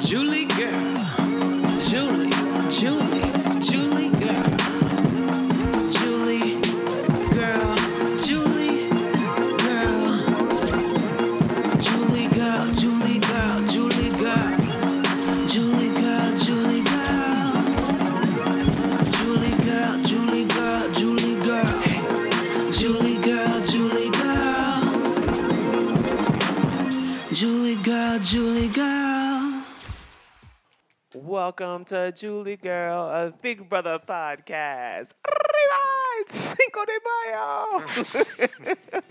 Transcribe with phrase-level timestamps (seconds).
[0.00, 0.96] Julie girl.
[1.78, 2.32] Julie,
[2.70, 4.56] Julie, Julie girl.
[5.90, 6.60] Julie
[7.34, 7.76] girl.
[8.24, 8.88] Julie
[9.58, 10.18] girl.
[11.80, 14.56] Julie girl, Julie girl, Julie girl.
[15.46, 17.52] Julie girl, Julie girl.
[19.12, 21.68] Julie girl, Julie girl, Julie girl.
[22.72, 24.80] Julie girl, Julie girl.
[27.32, 28.89] Julie girl, Julie girl.
[31.60, 35.12] Welcome to Julie Girl, a Big Brother podcast.
[36.26, 37.84] Cinco de Mayo!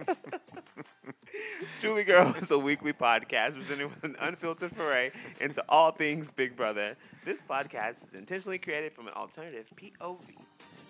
[1.80, 6.56] Julie Girl is a weekly podcast presented with an unfiltered foray into all things Big
[6.56, 6.96] Brother.
[7.24, 10.18] This podcast is intentionally created from an alternative POV.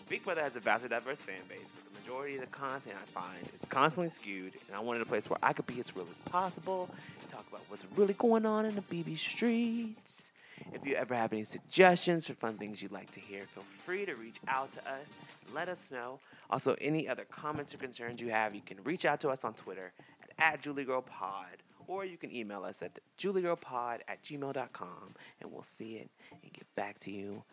[0.07, 3.05] Big Brother has a vastly diverse fan base, but the majority of the content I
[3.11, 6.07] find is constantly skewed, and I wanted a place where I could be as real
[6.09, 6.89] as possible
[7.19, 10.31] and talk about what's really going on in the BB streets.
[10.73, 14.05] If you ever have any suggestions for fun things you'd like to hear, feel free
[14.05, 15.13] to reach out to us
[15.45, 16.19] and let us know.
[16.49, 19.53] Also, any other comments or concerns you have, you can reach out to us on
[19.53, 19.91] Twitter
[20.37, 25.95] at, at JulieGirlPod, or you can email us at juliegirlpod at gmail.com, and we'll see
[25.95, 27.43] it and get back to you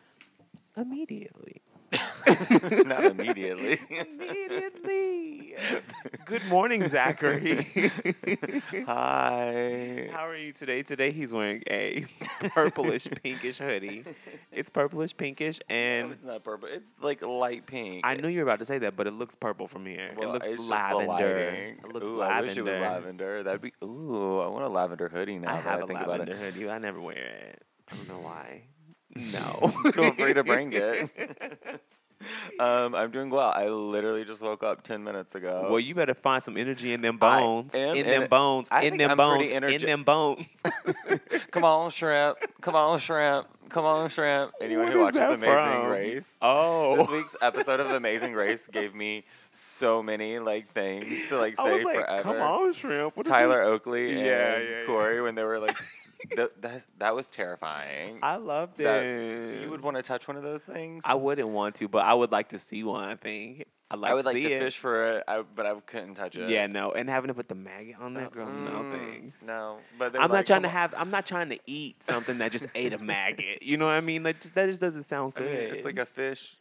[0.76, 1.62] immediately.
[2.86, 3.80] Not immediately.
[3.90, 5.54] Immediately.
[6.24, 7.64] Good morning, Zachary.
[8.86, 10.08] Hi.
[10.12, 10.82] How are you today?
[10.82, 12.04] Today he's wearing a
[12.54, 14.04] purplish pinkish hoodie.
[14.52, 16.68] It's purplish pinkish No, and it's not purple.
[16.70, 18.06] It's like light pink.
[18.06, 20.12] I knew you were about to say that, but it looks purple from here.
[20.16, 21.76] Well, it looks it's just the lavender.
[21.84, 22.38] It looks ooh, lavender.
[22.38, 23.42] I wish it was lavender.
[23.42, 23.72] That'd be.
[23.84, 25.50] Ooh, I want a lavender hoodie now.
[25.52, 26.70] I that have I a think lavender about hoodie.
[26.70, 27.62] I never wear it.
[27.90, 28.62] I don't know why.
[29.32, 29.68] No.
[29.92, 31.10] Feel free to bring it.
[32.60, 33.52] um, I'm doing well.
[33.54, 35.68] I literally just woke up ten minutes ago.
[35.70, 37.74] Well, you better find some energy in them bones.
[37.74, 38.68] in in- them bones.
[38.82, 39.50] In them bones.
[39.50, 40.62] in energe- them bones.
[41.50, 42.38] Come on, shrimp.
[42.60, 43.46] Come on, shrimp.
[43.68, 44.52] Come on, shrimp.
[44.60, 45.90] Anyone What who is watches that Amazing from?
[45.90, 46.38] Race.
[46.40, 46.96] oh.
[46.96, 51.64] This week's episode of Amazing Race gave me so many like things to like I
[51.64, 52.22] say was like, forever.
[52.22, 53.16] come on, shrimp.
[53.16, 53.66] What is Tyler this?
[53.66, 54.86] Oakley and Yeah, yeah, yeah.
[54.86, 58.20] Korey when they were like, s- th- that, that was terrifying.
[58.22, 59.62] I loved That- it.
[59.62, 61.02] you would want to touch one of those things.
[61.06, 63.04] I wouldn't want to, but I would like to see one.
[63.08, 64.58] I think I'd like I would to like to it.
[64.58, 66.48] fish for it, I, but I couldn't touch it.
[66.48, 69.46] Yeah, no, and having to put the maggot on there, girl, no Mm, thanks.
[69.46, 70.92] No, but I'm like, not trying to have.
[70.96, 73.62] I'm not trying to eat something that just ate a maggot.
[73.62, 74.22] You know what I mean?
[74.24, 75.50] Like that just doesn't sound I good.
[75.66, 76.56] mean, it's like a fish.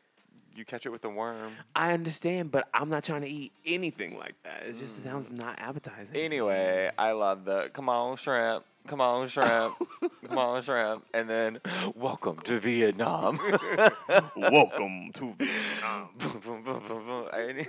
[0.55, 1.51] You catch it with a worm.
[1.75, 4.63] I understand, but I'm not trying to eat anything like that.
[4.65, 6.15] It just sounds not appetizing.
[6.15, 9.73] Anyway, I love the come on shrimp, come on shrimp,
[10.27, 11.59] come on shrimp, and then
[11.95, 13.37] welcome to Vietnam.
[14.37, 16.09] welcome to Vietnam.
[17.33, 17.65] I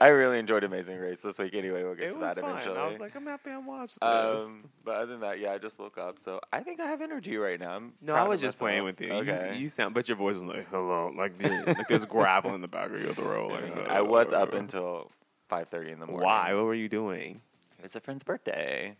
[0.00, 1.54] I really enjoyed Amazing Race this week.
[1.54, 2.50] Anyway, we'll get It to was that fun.
[2.52, 2.78] eventually.
[2.78, 4.08] I was like, I'm happy I watched this.
[4.08, 7.00] um, but other than that, yeah, I just woke up, so I think I have
[7.02, 7.76] energy right now.
[7.76, 8.98] I'm no, I was just playing myself.
[9.00, 9.14] with you.
[9.14, 9.56] You- Okay.
[9.58, 12.68] You, sound, but your voice is like hello, like dude, like there's gravel in the
[12.68, 13.52] back of your throat.
[13.52, 15.10] Like, I was up until
[15.48, 16.24] five thirty in the morning.
[16.24, 16.54] Why?
[16.54, 17.42] What were you doing?
[17.82, 18.96] It's a friend's birthday.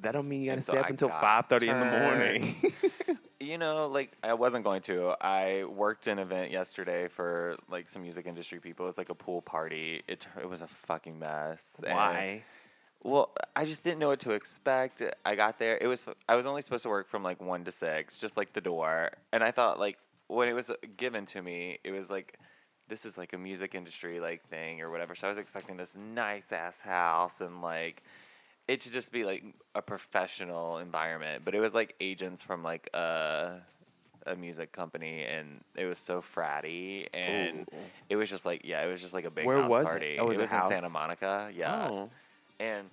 [0.00, 1.86] That don't mean you gotta And so stay up I until five thirty in the
[1.86, 2.56] morning.
[3.38, 5.14] You know, like I wasn't going to.
[5.20, 8.86] I worked an event yesterday for like some music industry people.
[8.86, 10.02] It was like a pool party.
[10.08, 11.80] It it was a fucking mess.
[11.86, 12.42] and- Why?
[13.02, 15.02] Well, I just didn't know what to expect.
[15.24, 15.78] I got there.
[15.80, 18.52] It was I was only supposed to work from like one to six, just like
[18.52, 19.12] the door.
[19.32, 19.98] And I thought like
[20.28, 22.38] when it was given to me, it was like
[22.88, 25.14] this is like a music industry like thing or whatever.
[25.14, 28.02] So I was expecting this nice ass house and like
[28.68, 29.44] it should just be like
[29.74, 31.42] a professional environment.
[31.44, 33.60] But it was like agents from like a
[34.28, 37.76] a music company and it was so fratty and Ooh.
[38.10, 39.90] it was just like yeah, it was just like a big Where house was it?
[39.90, 40.16] party.
[40.18, 40.88] Oh, it was it a was in Santa?
[40.88, 41.50] Monica.
[41.54, 41.88] Yeah.
[41.88, 42.10] Oh.
[42.58, 42.90] And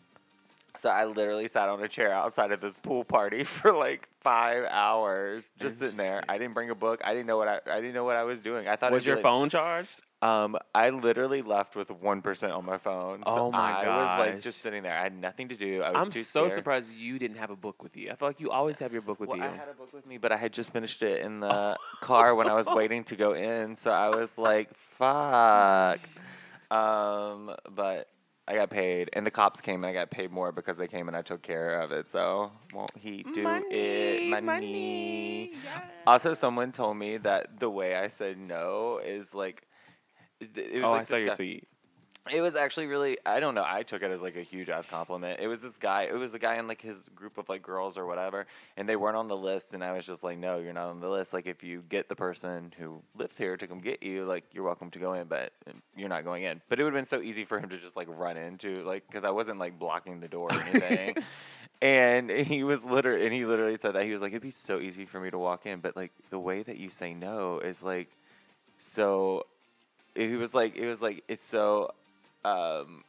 [0.75, 4.65] so I literally sat on a chair outside of this pool party for like five
[4.69, 6.23] hours, just sitting there.
[6.29, 7.01] I didn't bring a book.
[7.03, 8.67] I didn't know what I, I didn't know what I was doing.
[8.67, 10.01] I thought Was your like- phone charged?
[10.23, 13.23] Um, I literally left with one percent on my phone.
[13.25, 14.97] So Oh my I was like just sitting there.
[14.97, 15.81] I had nothing to do.
[15.81, 18.09] I was I'm too so surprised you didn't have a book with you.
[18.09, 19.43] I feel like you always have your book with Well, you.
[19.43, 22.35] I had a book with me, but I had just finished it in the car
[22.35, 23.75] when I was waiting to go in.
[23.75, 25.99] So I was like, "Fuck."
[26.71, 28.07] Um, but
[28.47, 31.09] I got paid, and the cops came, and I got paid more because they came
[31.09, 32.09] and I took care of it.
[32.09, 34.41] So won't he do it?
[34.41, 35.51] Money.
[36.07, 39.67] Also, someone told me that the way I said no is like.
[40.55, 41.67] It was oh, like I saw your guy- tweet.
[42.33, 43.65] it was actually really I don't know.
[43.65, 45.39] I took it as like a huge ass compliment.
[45.39, 46.03] It was this guy.
[46.03, 48.45] It was a guy in like his group of like girls or whatever,
[48.77, 49.73] and they weren't on the list.
[49.73, 51.33] And I was just like, no, you're not on the list.
[51.33, 54.63] Like if you get the person who lives here to come get you, like you're
[54.63, 56.61] welcome to go in, but um, you're not going in.
[56.69, 59.05] But it would have been so easy for him to just like run into like
[59.07, 61.17] because I wasn't like blocking the door or anything.
[61.81, 64.79] And he was literally, and he literally said that he was like, it'd be so
[64.79, 67.83] easy for me to walk in, but like the way that you say no is
[67.83, 68.07] like,
[68.77, 69.45] so.
[70.15, 71.91] He was like, it was like, it's so,
[72.45, 73.03] um,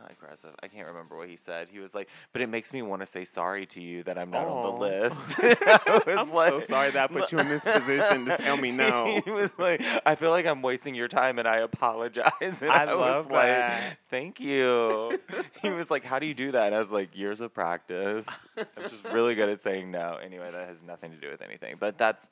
[0.00, 0.50] not aggressive.
[0.62, 1.68] I can't remember what he said.
[1.70, 4.30] He was like, but it makes me want to say sorry to you that I'm
[4.30, 5.36] not on the list.
[5.40, 8.70] I was I'm so sorry that I put you in this position to tell me
[8.72, 9.20] no.
[9.24, 12.62] he was like, I feel like I'm wasting your time and I apologize.
[12.62, 13.98] And I was love like, that.
[14.08, 15.18] Thank you.
[15.62, 16.66] he was like, How do you do that?
[16.66, 18.46] And I was like, Years of practice.
[18.56, 20.18] I'm just really good at saying no.
[20.22, 21.76] Anyway, that has nothing to do with anything.
[21.78, 22.30] But that's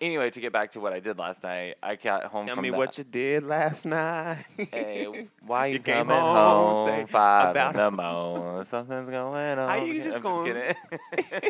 [0.00, 2.70] anyway, to get back to what I did last night, I got home Tell me
[2.70, 4.44] the- what you did last night.
[4.70, 6.86] Hey, why you, You came coming home, home?
[6.86, 8.64] say five about- in the morning.
[8.64, 9.86] Something's going on.
[9.86, 10.66] you just I'm gonna just
[11.10, 11.42] kidding.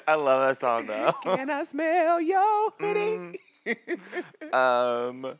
[0.08, 1.12] I love that song though.
[1.22, 3.40] Can I smell your hoodie?
[3.66, 4.54] Mm.
[4.54, 5.34] um,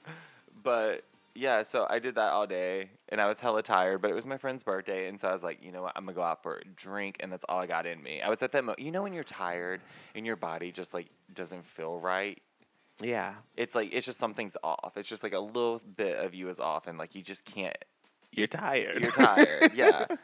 [0.62, 1.02] but
[1.34, 4.02] yeah, so I did that all day, and I was hella tired.
[4.02, 6.04] But it was my friend's birthday, and so I was like, you know what, I'm
[6.04, 8.20] gonna go out for a drink, and that's all I got in me.
[8.20, 8.80] I was at that, moment.
[8.80, 9.80] you know, when you're tired
[10.14, 12.40] and your body just like doesn't feel right.
[13.00, 13.34] Yeah.
[13.56, 14.96] It's like it's just something's off.
[14.96, 17.76] It's just like a little bit of you is off, and like you just can't.
[18.32, 19.02] You're tired.
[19.02, 20.06] You're tired, yeah.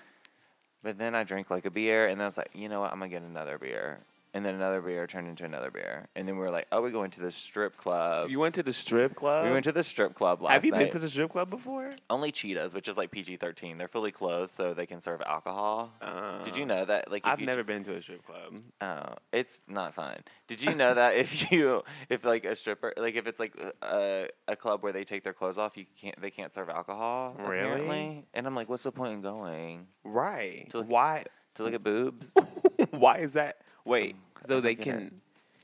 [0.80, 2.92] But then I drank like a beer, and then I was like, you know what,
[2.92, 3.98] I'm gonna get another beer.
[4.34, 6.90] And then another beer turned into another beer, and then we were like, "Oh, we're
[6.90, 9.44] going to the strip club." You went to the strip club?
[9.46, 10.54] we went to the strip club last night.
[10.54, 10.78] Have you night.
[10.80, 11.92] been to the strip club before?
[12.10, 13.78] Only Cheetahs, which is like PG thirteen.
[13.78, 15.92] They're fully clothed, so they can serve alcohol.
[16.02, 17.10] Uh, Did you know that?
[17.10, 18.54] Like, if I've never been to a strip club.
[18.80, 20.18] Oh, it's not fun.
[20.46, 24.28] Did you know that if you if like a stripper like if it's like a,
[24.46, 27.34] a club where they take their clothes off, you can't they can't serve alcohol.
[27.38, 27.58] Really?
[27.60, 28.26] apparently?
[28.34, 30.68] And I'm like, what's the point in going Right.
[30.70, 31.24] To look- Why?
[31.54, 32.36] to look at boobs?
[32.98, 33.58] Why is that?
[33.84, 34.16] Wait.
[34.42, 34.84] So they don't it.
[34.84, 35.20] can.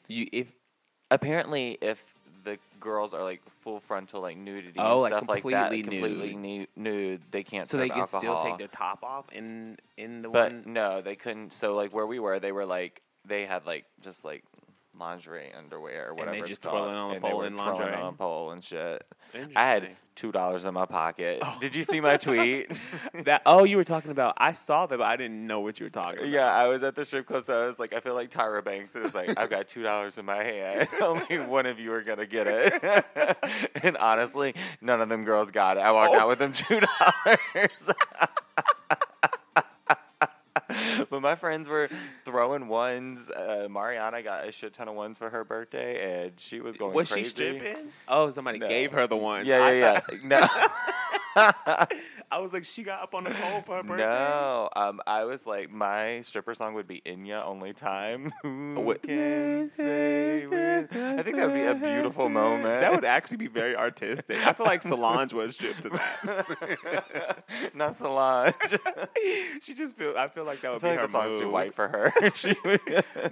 [0.08, 0.52] You if
[1.10, 2.02] apparently, if
[2.44, 5.82] the girls are like full frontal like nudity Oh, and like stuff like that, completely
[6.00, 6.68] completely nude.
[6.76, 7.66] nude, they can't.
[7.66, 10.64] so they can still take their top off in in the But one.
[10.66, 11.52] no, they couldn't.
[11.52, 14.44] So like where we were, they were like they had like just like
[14.98, 16.46] lingerie underwear or And they whatever.
[16.46, 17.94] just called, twirling on a and pole twirling lingerie?
[17.94, 19.04] on a pole and shit.
[19.56, 21.40] I had two dollars in my pocket.
[21.42, 21.56] Oh.
[21.60, 22.70] Did you see my tweet?
[23.24, 23.42] that.
[23.46, 24.34] Oh, you were talking about.
[24.38, 26.28] I saw that, but I didn't know what you were talking about.
[26.30, 28.62] yeah, I was at the strip club, so I was like, I feel like Tyra
[28.64, 28.94] Banks.
[28.94, 30.88] It was like, I've got two dollars in my hand.
[31.00, 33.04] Only one of you are gonna get it.
[33.82, 35.80] and honestly, none of them girls got it.
[35.80, 36.20] I walked Oh.
[36.20, 37.86] out with them two dollars.
[41.14, 41.88] But my friends were
[42.24, 43.30] throwing ones.
[43.30, 46.92] Uh, Mariana got a shit ton of ones for her birthday, and she was going
[46.92, 47.24] Was crazy.
[47.24, 47.88] she stripping?
[48.08, 48.66] Oh, somebody No.
[48.66, 49.46] gave her the one.
[49.46, 50.18] Yeah, yeah, yeah.
[50.24, 50.40] No.
[51.36, 54.04] I was like, she got up on the pole for her birthday.
[54.04, 58.32] No, um, I was like, my stripper song would be Enya Only Time.
[58.42, 60.44] Who What- can say?
[60.44, 62.80] I think that would be a beautiful moment.
[62.80, 64.44] That would actually be very artistic.
[64.46, 67.44] I feel like Solange was strip to that.
[67.74, 68.54] Not Solange.
[69.60, 70.14] she just feel.
[70.16, 71.52] I feel like that I would feel be like her the song's too move.
[71.52, 72.12] white for her.
[72.34, 72.80] she would,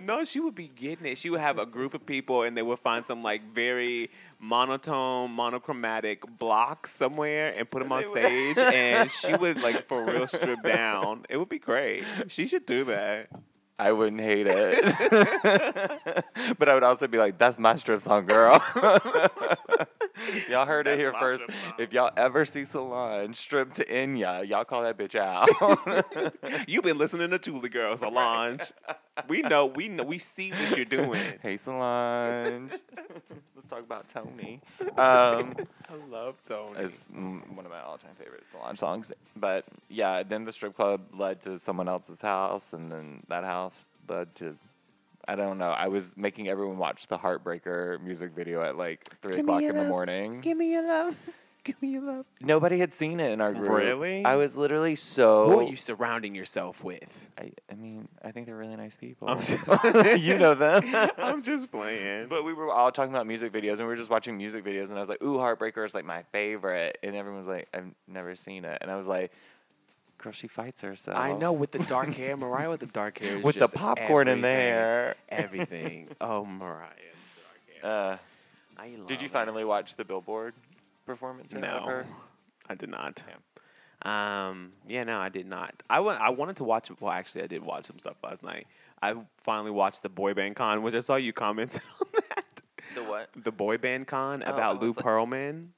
[0.01, 1.19] No, she would be getting it.
[1.19, 4.11] She would have a group of people, and they would find some like very
[4.43, 10.27] monotone, monochromatic blocks somewhere, and put them on stage, and she would like for real
[10.27, 11.25] strip down.
[11.31, 12.05] It would be great.
[12.27, 13.29] She should do that.
[13.79, 14.85] I wouldn't hate it.
[16.59, 18.63] but I would also be like, that's my strip song, girl.
[20.49, 21.47] Y'all heard it here first.
[21.79, 25.49] If y'all ever see Solange strip to Enya, y'all call that bitch out.
[26.69, 28.73] You've been listening to Julie Girl, Solange.
[29.29, 31.21] We know, we know, we see what you're doing.
[31.43, 32.73] hey, Solange.
[33.55, 34.61] Let's talk about Tony.
[34.97, 35.55] Um,
[35.89, 36.79] I love Tony.
[36.79, 39.13] it's one of my all-time favorite Solange songs.
[39.37, 43.93] But yeah, then the strip club led to someone else's house, and then that house
[44.09, 44.57] led to.
[45.29, 45.71] I don't know.
[45.71, 49.71] I was making everyone watch the Heartbreaker music video at like three Give o'clock your
[49.71, 50.41] in the morning.
[50.41, 51.17] Give me your love.
[51.65, 52.27] Give me your love.
[52.41, 53.69] Nobody had seen it in our group.
[53.69, 54.25] Really?
[54.25, 55.49] I was literally so.
[55.49, 57.31] Who are you surrounding yourself with?
[57.39, 59.29] I, I mean, I think they're really nice people.
[59.29, 60.83] I'm just- you know them.
[61.19, 62.27] I'm just playing.
[62.27, 64.89] But we were all talking about music videos, and we were just watching music videos,
[64.89, 67.95] and I was like, "Ooh, Heartbreaker is like my favorite," and everyone was like, "I've
[68.09, 69.31] never seen it," and I was like,
[70.23, 73.39] "Girl, she fights herself." I know with the dark hair, Mariah with the dark hair,
[73.39, 75.17] is with the popcorn in there.
[75.29, 76.09] Everything.
[76.21, 76.89] Oh, Mariah.
[77.81, 77.93] Dark hair.
[78.13, 78.17] Uh,
[78.83, 79.31] I did you it.
[79.31, 80.55] finally watch the Billboard
[81.05, 81.53] performance?
[81.53, 82.07] yet of No, her?
[82.69, 83.25] I did not.
[84.03, 85.83] Um, yeah, no, I did not.
[85.89, 86.91] I wa- I wanted to watch.
[87.01, 88.67] Well, actually, I did watch some stuff last night.
[89.01, 92.63] I finally watched the Boy Band Con, which I saw you comment on that.
[92.97, 93.31] The what?
[93.37, 95.69] The Boy Band Con Oh, about Lou like- Pearlman.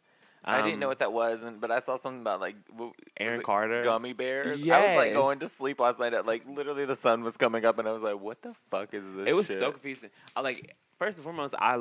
[0.47, 2.89] I didn't know Um, what that was, and but I saw something about like w-
[2.89, 3.83] was Aaron Carter?
[3.83, 4.63] gummy bears.
[4.69, 7.65] I was like going to sleep last night at like literally the sun was coming
[7.65, 9.59] up, and I was like, "What the fuck is this?" It was shit?
[9.59, 10.11] so confusing.
[10.37, 11.75] I like first and foremost, I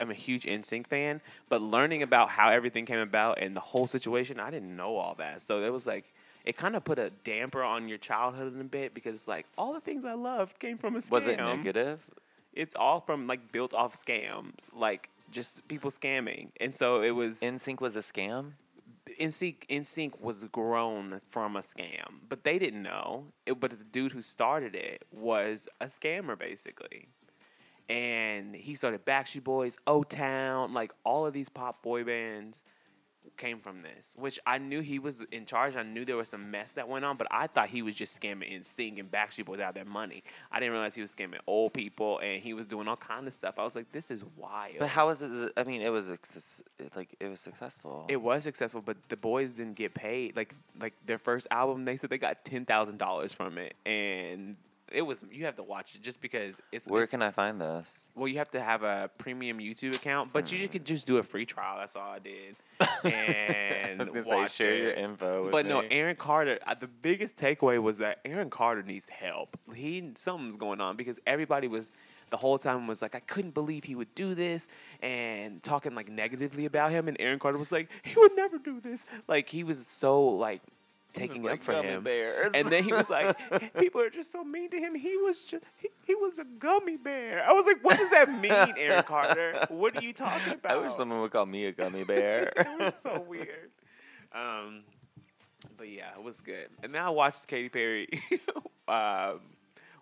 [0.00, 3.86] am a huge NSYNC fan, but learning about how everything came about and the whole
[3.86, 5.40] situation, I didn't know all that.
[5.42, 6.12] So it was like
[6.44, 9.72] it kind of put a damper on your childhood in a bit because like all
[9.74, 11.10] the things I loved came from a scam.
[11.10, 12.00] Was it negative?
[12.54, 17.40] It's all from like built off scams, like just people scamming, and so it was.
[17.40, 18.52] NSYNC was a scam.
[19.20, 23.26] NSYNC, NSYNC was grown from a scam, but they didn't know.
[23.46, 27.08] It, but the dude who started it was a scammer, basically.
[27.88, 32.62] And he started Backstreet Boys, O Town, like all of these pop boy bands
[33.36, 34.14] came from this.
[34.18, 35.76] Which I knew he was in charge.
[35.76, 38.20] I knew there was some mess that went on, but I thought he was just
[38.20, 38.64] scamming and
[38.98, 40.22] and Backstreet Boys out of their money.
[40.50, 43.32] I didn't realize he was scamming old people and he was doing all kind of
[43.32, 43.58] stuff.
[43.58, 44.76] I was like, this is wild.
[44.78, 45.52] But how was it?
[45.56, 46.10] I mean, it was
[46.94, 48.06] like it was successful.
[48.08, 50.36] It was successful, but the boys didn't get paid.
[50.36, 54.56] Like like their first album, they said they got ten thousand dollars from it, and
[54.90, 56.86] it was you have to watch it just because it's.
[56.88, 58.08] Where it's- can I find this?
[58.14, 60.72] well, you have to have a premium YouTube account, but you Mm.
[60.72, 61.78] could just do a free trial.
[61.78, 62.56] That's all I did.
[63.04, 65.44] And I was gonna say share your info.
[65.44, 65.80] With But no.
[65.90, 66.58] Aaron Carter.
[66.66, 69.56] uh, The biggest takeaway was that Aaron Carter needs help.
[69.74, 71.92] He something's going on because everybody was
[72.30, 74.68] the whole time was like, I couldn't believe he would do this
[75.02, 77.08] and talking like negatively about him.
[77.08, 79.04] And Aaron Carter was like, he would never do this.
[79.28, 80.62] Like he was so like
[81.14, 82.02] taking like, up for "Gummy him.
[82.04, 83.36] bears." And then he was like,
[83.78, 84.94] people are just so mean to him.
[84.94, 87.42] He was just he, he was a gummy bear.
[87.46, 89.66] I was like, what does that mean, Aaron Carter?
[89.68, 90.72] What are you talking about?
[90.72, 92.52] I wish someone would call me a gummy bear.
[92.56, 93.70] it was so weird.
[94.32, 94.82] Um,
[95.76, 96.68] but yeah, it was good.
[96.82, 98.08] And then I watched Katy Perry
[98.88, 99.40] um,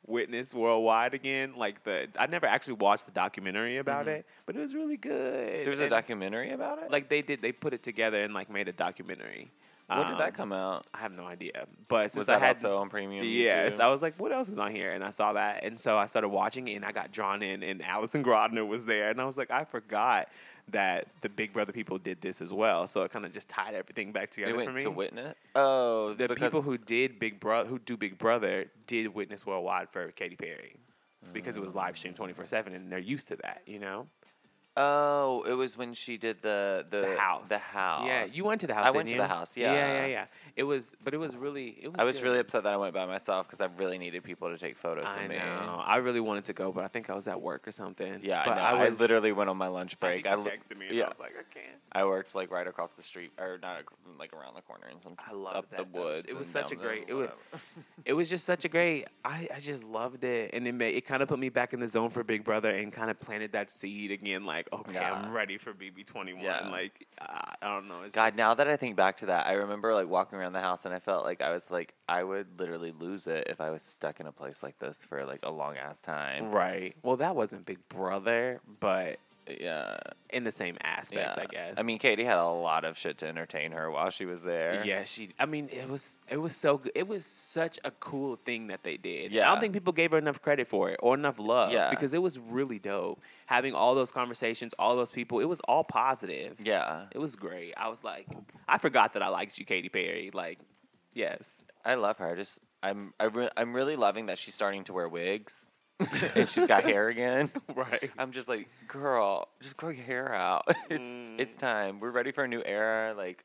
[0.07, 1.55] Witness Worldwide again.
[1.57, 4.19] Like the, I never actually watched the documentary about Mhm.
[4.19, 5.65] it, but it was really good.
[5.65, 6.91] there was a documentary about it.
[6.91, 9.51] Like they did, they put it together and like made a documentary.
[9.89, 10.87] When did Um, that come out?
[10.95, 11.67] I have no idea.
[11.89, 13.25] But since Was I had also on premium?
[13.25, 13.81] Yes, YouTube?
[13.81, 14.93] I was like, what else is on here?
[14.93, 17.63] And I saw that, and so I started watching it, and I got drawn in.
[17.63, 20.29] And Allison Grodner was there, and I was like, I forgot
[20.71, 22.87] that the Big Brother people did this as well.
[22.87, 24.83] So it kind of just tied everything back They together for me.
[24.83, 25.35] to witness.
[25.55, 30.11] Oh, the people who did Big Brother, who do Big Brother, did Witness Worldwide for
[30.13, 30.77] Katy Perry
[31.33, 34.07] because it was live streamed twenty four seven, and they're used to that, you know.
[34.81, 38.07] Oh, it was when she did the the, The house, The house.
[38.07, 38.87] Yeah, you went to the house.
[38.87, 39.21] I went to you?
[39.21, 39.57] the house.
[39.57, 40.25] yeah, Yeah, yeah, yeah.
[40.55, 41.97] It was, but it was really, it was.
[42.01, 44.59] I was really upset that I went by myself because I really needed people to
[44.59, 45.37] take photos I of me.
[45.37, 45.83] know.
[45.85, 48.21] I really wanted to go, but I think I was at work or something.
[48.23, 48.79] Yeah, but I know.
[48.79, 50.27] I, was, literally went on my lunch break.
[50.27, 51.05] I I, think l- you texted me, and yeah.
[51.05, 51.77] I was like, I can't.
[51.91, 53.83] I worked like right across the street, or not
[54.19, 55.93] like around the corner and some I loved up that.
[55.93, 56.27] the woods.
[56.29, 57.05] It was such a great.
[57.09, 57.31] It was.
[58.05, 59.07] It was just such a great.
[59.25, 61.81] I, I just loved it, and it made it kind of put me back in
[61.81, 64.47] the zone for Big Brother, and kind of planted that seed again.
[64.47, 66.43] Like, okay, I'm ready for BB twenty one.
[66.45, 66.69] Yeah.
[66.71, 68.03] Like, I I don't know.
[68.05, 70.53] It's God, just- now that I think back to that, I remember like walking around
[70.53, 73.61] the house and I felt like I was like I would literally lose it if
[73.61, 76.53] I was stuck in a place like this for like a long ass time.
[76.53, 76.95] Right.
[77.03, 79.19] Well, that wasn't Big Brother, but
[79.61, 79.97] Yeah,
[80.31, 81.43] in the same aspect, yeah.
[81.43, 81.79] I guess.
[81.79, 84.83] I mean, Katy had a lot of shit to entertain her while she was there.
[84.85, 85.31] Yeah, she.
[85.39, 86.93] I mean, it was it was so good.
[86.95, 89.33] It was such a cool thing that they did.
[89.33, 89.51] I Yeah.
[89.51, 91.73] don't think people gave her enough credit for it or enough love.
[91.73, 91.91] Yeah.
[91.91, 93.21] because it was really dope.
[93.47, 96.57] Having all those conversations, all those people, it was all positive.
[96.63, 97.07] yeah.
[97.13, 97.75] It was great.
[97.77, 98.27] I was like,
[98.69, 100.31] I forgot that I liked you, Katy Perry.
[100.35, 100.59] Like,
[101.15, 102.33] yes, I love her.
[102.33, 105.69] I just I'm I re- I'm really loving that she's starting to wear wigs
[106.01, 107.51] and she's got hair again.
[107.75, 108.11] right.
[108.19, 110.65] I'm just like, girl, just grow your hair out.
[110.91, 111.41] it's Mm.
[111.41, 112.01] it's time.
[112.01, 113.15] We're ready for a new era.
[113.17, 113.45] Like,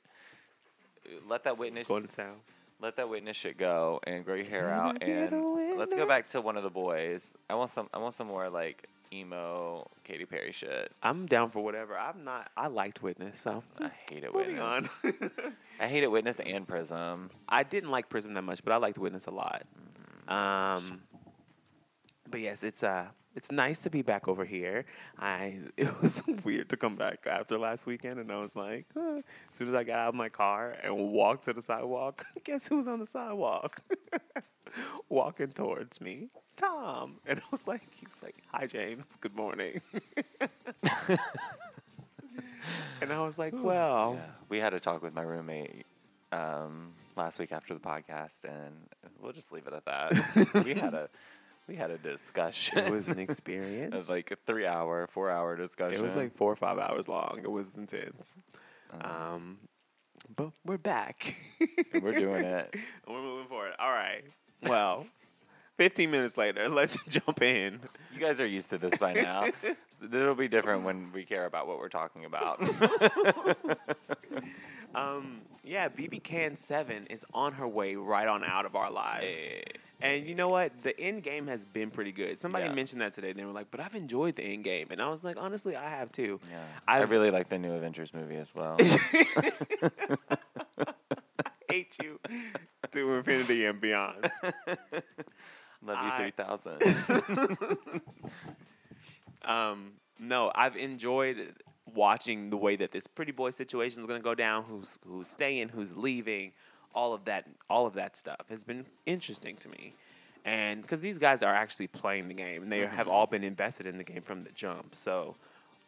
[1.28, 2.36] let that witness Going to town.
[2.80, 6.24] let that witness shit go and grow your hair out Gonna and let's go back
[6.26, 7.36] to one of the boys.
[7.50, 10.92] I want some I want some more like emo Katy Perry shit.
[11.04, 11.98] I'm down for whatever.
[11.98, 12.50] I'm not.
[12.58, 14.88] I liked Witness, so I hate it moving on.
[15.04, 15.32] witness.
[15.80, 17.30] I hate it witness and prism.
[17.48, 19.64] I didn't like Prism that much, but I liked Witness a lot.
[20.28, 21.02] Um,
[22.34, 24.86] but yes, it's uh, it's nice to be back over here.
[25.20, 29.22] I it was weird to come back after last weekend, and I was like, huh.
[29.50, 32.66] as soon as I got out of my car and walked to the sidewalk, guess
[32.66, 33.82] who's on the sidewalk?
[35.10, 39.16] Walking towards me, Tom, and I was like, he was like, "Hi, James.
[39.22, 39.82] Good morning."
[43.00, 44.26] and I was like, "Well." Yeah.
[44.50, 45.86] We had a talk with my roommate
[46.32, 48.74] um, last week after the podcast, and
[49.22, 50.64] we'll just leave it at that.
[50.66, 51.10] we had a
[51.68, 52.78] we had a discussion.
[52.80, 53.92] It was an experience.
[53.94, 56.00] It was like a three hour, four hour discussion.
[56.00, 57.40] It was like four or five hours long.
[57.44, 58.36] It was intense.
[58.92, 59.60] Uh, Um,
[60.36, 61.36] but we're back.
[61.94, 62.76] and we're doing it.
[63.08, 63.72] we're moving forward.
[63.80, 64.24] All right.
[64.64, 65.06] Well,
[65.78, 67.80] 15 minutes later, let's jump in.
[68.14, 69.48] You guys are used to this by now.
[69.90, 72.62] so it'll be different when we care about what we're talking about.
[74.96, 79.36] Um, yeah, BB Can 7 is on her way right on out of our lives.
[79.36, 79.64] Hey.
[80.04, 80.84] And you know what?
[80.84, 82.38] The end game has been pretty good.
[82.38, 82.74] Somebody Yeah.
[82.74, 83.30] mentioned that today.
[83.32, 84.88] And they were like, but I've enjoyed the end game.
[84.92, 86.40] And I was like, honestly, I have too.
[86.52, 86.60] Yeah.
[86.88, 88.76] I I've- really like the new Avengers movie as well.
[88.80, 88.84] I
[91.70, 92.20] hate you
[92.92, 94.30] to infinity and beyond.
[94.44, 96.82] Love you I- three thousand.
[99.46, 101.54] Um, no, I've enjoyed
[101.94, 104.64] watching the way that this pretty boy situation is going to go down.
[104.64, 106.54] Who's who's staying, who's leaving,
[106.94, 109.94] all of that, all of that stuff has been interesting to me.
[110.46, 113.10] And because these guys are actually playing the game, and they have mm-hmm.
[113.10, 115.36] all been invested in the game from the jump, so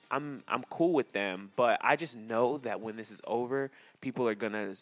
[0.09, 1.51] I'm I'm cool with them.
[1.55, 3.69] But I just know that when this is over,
[3.99, 4.73] people are gonna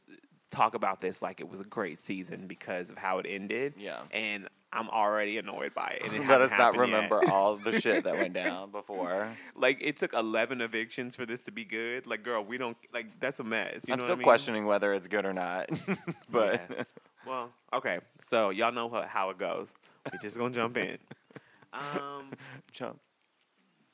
[0.53, 3.73] talk about this like it was a great season because of how it ended.
[3.77, 3.99] Yeah.
[4.11, 6.03] and I'm already annoyed by it.
[6.03, 6.95] And it Let us not happened yet.
[6.95, 9.29] remember all the shit that went down before.
[9.55, 13.19] like it took 11 evictions for this to be good like girl we don't like
[13.19, 14.23] that's a mess you I'm know still what I mean?
[14.23, 15.69] questioning whether it's good or not.
[16.31, 16.83] but Yeah.
[17.27, 19.73] well okay so y'all know how, how it goes
[20.11, 20.97] We're just gonna jump in
[21.73, 22.31] um
[22.71, 22.99] jump.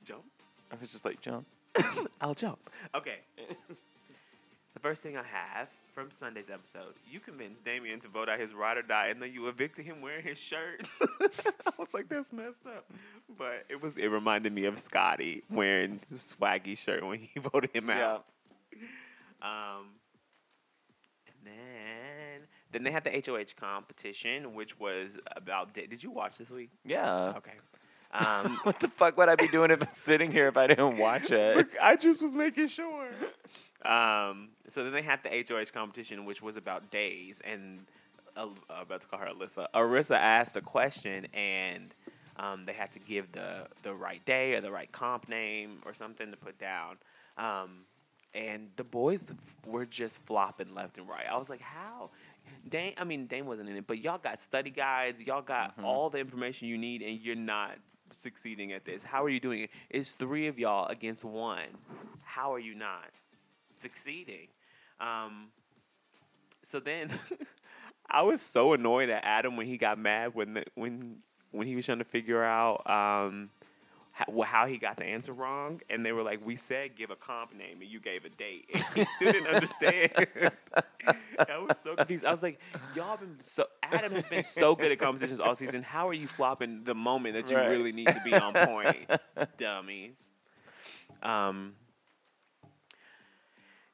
[0.04, 0.24] jump
[0.72, 1.46] I was just like jump.
[2.22, 2.60] i'll jump
[2.96, 3.20] okay
[4.74, 5.68] the first thing i have
[6.00, 9.34] from sunday's episode you convinced damien to vote out his ride or die and then
[9.34, 10.88] you evicted him wearing his shirt
[11.22, 12.86] i was like that's messed up
[13.38, 17.70] but it was it reminded me of scotty wearing the swaggy shirt when he voted
[17.74, 18.14] him Yeah.
[18.14, 18.26] out
[19.42, 19.86] Um,
[21.28, 22.42] and then
[22.72, 25.74] then they had the HOH competition, which was about.
[25.74, 26.70] da- Did you watch this week?
[26.86, 27.34] Yeah.
[27.38, 27.54] Okay.
[28.12, 30.98] Um, What the fuck would I be doing if I'm sitting here if I didn't
[30.98, 31.68] watch it?
[31.82, 33.08] I just was making sure.
[33.84, 37.86] Um, so then they had the HOH competition, which was about days, and
[38.38, 39.68] uh, I'm about to call her Alyssa.
[39.74, 41.94] Arisa asked a question, and
[42.38, 45.94] um, they had to give the the right day or the right comp name or
[45.94, 46.98] something to put down.
[47.38, 47.82] Um,
[48.36, 49.32] and the boys
[49.66, 51.26] were just flopping left and right.
[51.30, 52.12] I was like, how?
[52.70, 55.84] Dane, I mean, Dane wasn't in it, but y'all got study guides, y'all got Mhm.
[55.84, 57.78] all the information you need, and you're not
[58.12, 59.02] succeeding at this.
[59.04, 59.72] How are you doing it?
[59.90, 61.68] It's three of y'all against one.
[62.24, 63.10] How are you not
[63.78, 64.48] succeeding?
[65.00, 65.48] Um,
[66.64, 67.10] so then,
[68.10, 71.18] I was so annoyed at Adam when he got mad when the, when
[71.52, 73.50] when he was trying to figure out um,
[74.12, 77.16] how, how he got the answer wrong, and they were like, "We said give a
[77.16, 80.12] comp name, and you gave a date." And he still didn't understand.
[81.50, 82.26] I was so confused.
[82.26, 82.60] I was like,
[82.94, 85.82] "Y'all been so Adam has been so good at competitions all season.
[85.82, 87.70] How are you flopping the moment that you Right.
[87.70, 89.10] really need to be on point,
[89.58, 90.32] dummies?"
[91.24, 91.74] Um.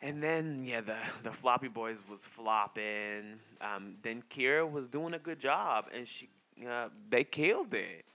[0.02, 3.40] And then yeah, the the floppy boys was flopping.
[3.62, 6.30] Um, then Kira was doing a good job, and she
[6.68, 8.06] uh, they killed it.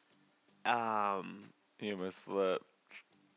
[0.64, 1.44] Um,
[1.80, 2.64] You must slipped.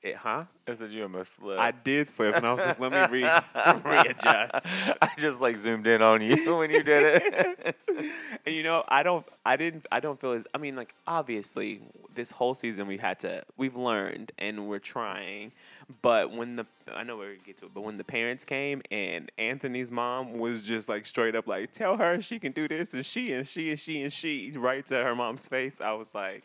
[0.01, 0.43] it, huh?
[0.67, 1.59] I said you almost slipped.
[1.59, 3.41] I did slip, and I was like, let me re-
[3.85, 4.67] readjust.
[5.01, 7.75] I just like zoomed in on you when you did it.
[8.45, 10.45] And you know, I don't, I didn't, I don't feel as.
[10.53, 11.81] I mean, like obviously,
[12.13, 15.53] this whole season we had to, we've learned, and we're trying.
[16.01, 18.81] But when the, I know we're gonna get to it, but when the parents came
[18.91, 22.93] and Anthony's mom was just like straight up like, tell her she can do this,
[22.93, 25.81] and she and she and she and she, right to her mom's face.
[25.81, 26.43] I was like,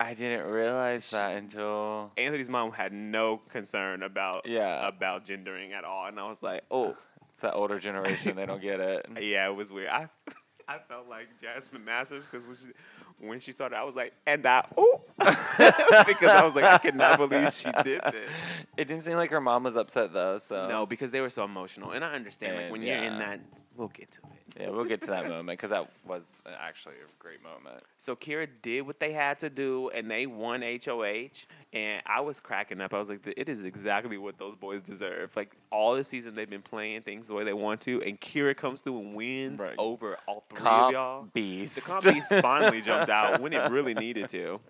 [0.00, 4.86] I didn't realize that until Anthony's mom had no concern about, Yeah.
[4.88, 6.96] about gendering at all, and I was like, oh.
[7.30, 8.34] it's that older generation.
[8.36, 9.06] They don't get it.
[9.20, 9.90] Yeah, it was weird.
[9.90, 10.08] I
[10.68, 12.66] I felt like Jasmine Masters because when she
[13.20, 17.18] when she started, I was like, and I oh, because I was like, I cannot
[17.18, 18.30] believe she did this.
[18.76, 20.38] It didn't seem like her mom was upset though.
[20.38, 22.54] So No, because they were so emotional, and I understand.
[22.54, 23.40] like And, when you're in that,
[23.76, 24.60] we'll get to it.
[24.62, 27.82] Yeah, we'll get to that moment because that was actually a great moment.
[27.98, 31.46] So Kira did what they had to do, and they won HOH.
[31.72, 32.92] And I was cracking up.
[32.92, 35.36] I was like, it is exactly what those boys deserve.
[35.36, 38.56] Like all the season, they've been playing things the way they want to, and Kira
[38.56, 39.74] comes through and wins Right.
[39.78, 41.22] over all three of y'all.
[41.32, 41.76] beast.
[41.86, 44.60] The comp piece finally jumped out when it really needed to.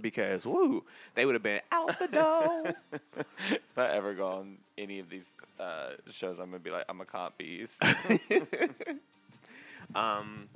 [0.00, 2.74] Because woo, they would have been out the door.
[3.50, 7.00] if I ever go on any of these uh, shows, I'm gonna be like, I'm
[7.00, 7.82] a cop beast.
[9.94, 10.48] um,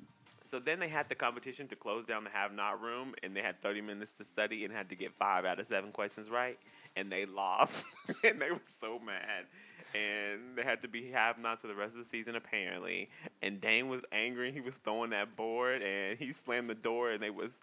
[0.42, 3.40] so then they had the competition to close down the have not room, and they
[3.40, 6.58] had 30 minutes to study and had to get five out of seven questions right,
[6.96, 7.86] and they lost,
[8.24, 9.46] and they were so mad.
[9.94, 13.10] And they had to be have nots for the rest of the season apparently.
[13.42, 14.52] And Dane was angry.
[14.52, 17.60] He was throwing that board, and he slammed the door, and they was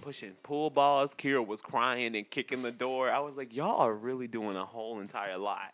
[0.00, 1.14] pushing pool balls.
[1.14, 3.10] Kira was crying and kicking the door.
[3.10, 5.72] I was like, y'all are really doing a whole entire lot.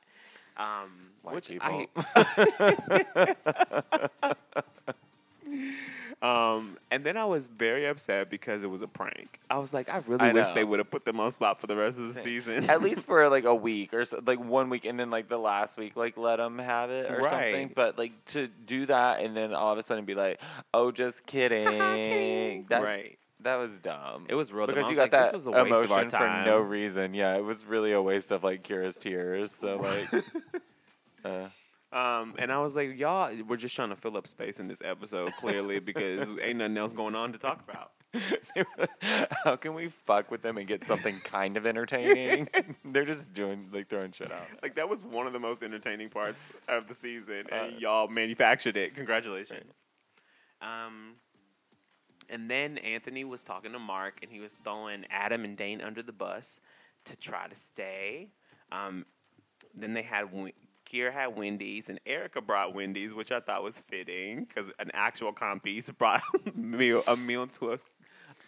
[0.56, 0.90] Um,
[1.22, 1.86] White which people.
[1.96, 2.36] I,
[6.22, 9.40] Um, and then I was very upset because it was a prank.
[9.50, 10.54] I was like, I really I wish know.
[10.54, 12.22] they would have put them on slot for the rest of the Same.
[12.22, 12.70] season.
[12.70, 15.38] At least for like a week or so, like one week, and then like the
[15.38, 17.72] last week, like let them have it or something.
[17.74, 20.40] But like to do that and then all of a sudden be like,
[20.72, 22.66] oh, just kidding.
[22.68, 23.18] that, right.
[23.40, 24.26] That was dumb.
[24.28, 24.76] It was real dumb.
[24.76, 27.14] Because you got like, that this was a waste of our emotion for no reason.
[27.14, 29.50] Yeah, it was really a waste of like Kira's tears.
[29.50, 30.24] So like,
[31.24, 31.48] uh,
[31.92, 34.80] Um, and I was like, y'all, we're just trying to fill up space in this
[34.82, 37.92] episode, clearly, because ain't nothing else going on to talk about.
[39.44, 42.48] How can we fuck with them and get something kind of entertaining?
[42.84, 44.46] They're just doing like throwing shit out.
[44.62, 48.08] Like that was one of the most entertaining parts of the season, and Uh, y'all
[48.08, 48.94] manufactured it.
[48.94, 49.70] Congratulations.
[50.62, 51.14] Um,
[52.30, 56.02] and then Anthony was talking to Mark, and he was throwing Adam and Dane under
[56.02, 56.60] the bus
[57.04, 58.30] to try to stay.
[58.70, 59.04] Um,
[59.74, 60.32] then they had
[60.92, 65.32] Kira had Wendy's, and Erica brought Wendy's, which I thought was fitting because an actual
[65.32, 66.22] comp piece brought
[66.54, 67.78] meal a meal to a,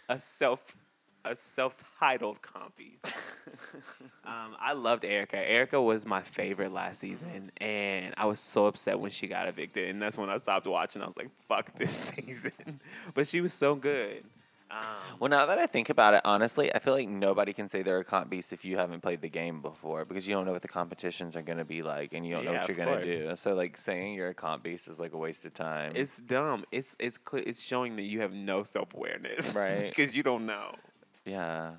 [0.08, 0.76] a self
[1.24, 2.98] a self titled comp piece.
[4.26, 5.36] Um, I loved Erica.
[5.36, 9.90] Erica was my favorite last season, and I was so upset when she got evicted.
[9.90, 11.02] And that's when I stopped watching.
[11.02, 12.80] I was like, "Fuck this season,"
[13.12, 14.24] but she was so good.
[14.76, 17.82] Um, Well, now that I think about it, honestly, I feel like nobody can say
[17.82, 20.52] they're a comp beast if you haven't played the game before because you don't know
[20.52, 23.02] what the competitions are going to be like and you don't know what you're going
[23.02, 23.36] to do.
[23.36, 25.92] So, like, saying you're a comp beast is like a waste of time.
[25.94, 26.64] it's dumb.
[26.72, 29.82] It's it's cl- it's showing that you have no self awareness, Right.
[29.94, 30.74] Because you don't know.
[31.24, 31.72] Yeah.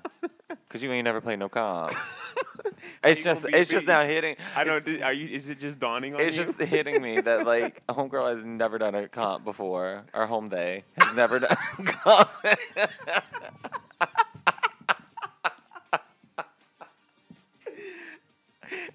[0.48, 2.26] Because you ain't never played no comps.
[3.04, 4.10] it's just, gonna be it's just now beast?
[4.12, 4.36] hitting.
[4.54, 4.84] I don't.
[4.84, 5.34] Did, are you?
[5.34, 6.42] Is it just dawning on It's you?
[6.42, 10.04] It's just hitting me that like a homegirl has never done a comp before.
[10.14, 12.30] Our home day has never done a comp.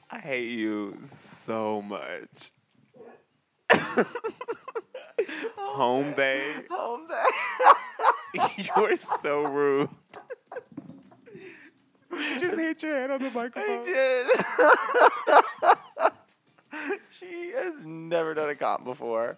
[0.10, 2.52] I hate you so much.
[5.58, 6.54] Home day.
[6.70, 7.24] home day.
[8.58, 9.90] You're so rude.
[12.62, 13.64] Hit your head on the microphone.
[13.70, 13.84] I
[16.72, 16.92] did.
[17.10, 19.38] she has never done a comp before.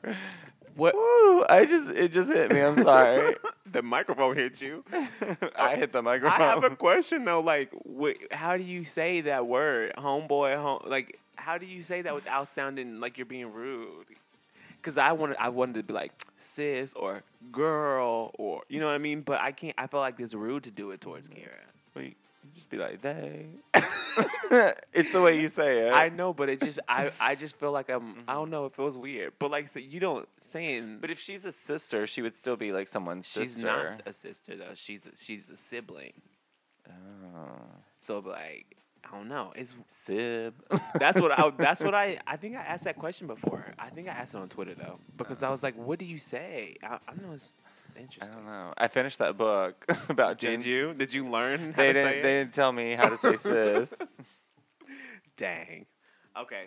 [0.75, 0.95] What?
[0.95, 2.61] Woo, I just it just hit me.
[2.61, 3.35] I'm sorry.
[3.73, 4.83] The microphone hit you.
[5.55, 6.39] I hit the microphone.
[6.39, 7.39] I have a question though.
[7.39, 10.55] Like, wh- how do you say that word, homeboy?
[10.61, 14.05] Home, like, how do you say that without sounding like you're being rude?
[14.75, 18.93] Because I wanted, I wanted to be like sis or girl or you know what
[18.93, 19.21] I mean.
[19.21, 19.73] But I can't.
[19.75, 21.49] I feel like it's rude to do it towards Kira.
[21.95, 22.15] Wait,
[22.53, 23.47] just be like they.
[24.93, 25.93] it's the way you say it.
[25.93, 28.23] I know, but it just, I, I just feel like I'm.
[28.27, 28.51] I don't mm-hmm.
[28.51, 28.65] know.
[28.65, 29.33] It feels weird.
[29.39, 30.99] But like, so you don't saying.
[31.01, 33.67] but if she's a sister, she would still be like someone's she's sister.
[33.67, 34.73] not a sister though.
[34.73, 36.13] She's a, she's a sibling.
[36.89, 37.61] Oh.
[37.99, 39.51] So like, I don't know.
[39.55, 40.53] It's Sib.
[40.99, 41.49] That's what I.
[41.57, 42.19] That's what I.
[42.25, 43.73] I think I asked that question before.
[43.77, 45.51] I think I asked it on Twitter though, because I uh-huh.
[45.51, 47.55] was like, "What do you say?" I, I know it's,
[47.97, 48.35] I interesting.
[48.37, 48.73] don't know.
[48.77, 50.37] I finished that book about.
[50.39, 50.93] Did you?
[50.93, 52.09] Did you learn how They to didn't.
[52.11, 53.95] say They didn't tell me how to say sis.
[55.37, 55.85] Dang.
[56.37, 56.65] Okay.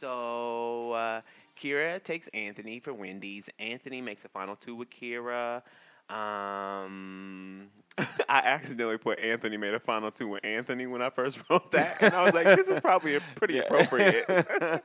[0.00, 1.20] So uh,
[1.60, 3.48] Kira takes Anthony for Wendy's.
[3.58, 5.62] Anthony makes a final two with Kira.
[6.08, 7.68] Um,
[8.28, 11.98] I accidentally put Anthony made a final two with Anthony when I first wrote that,
[12.00, 13.62] and I was like, "This is probably a pretty Yeah.
[13.62, 14.82] appropriate."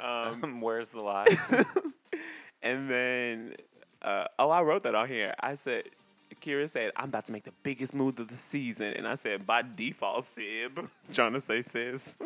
[0.00, 1.26] um, Where's the lie?
[2.62, 3.54] And then,
[4.04, 5.34] uh, oh, I wrote that on here.
[5.40, 5.84] I said,
[6.40, 8.92] Kira said, I'm about to make the biggest move of the season.
[8.94, 10.88] And I said, by default, Sib.
[11.12, 12.16] Trying to say sis.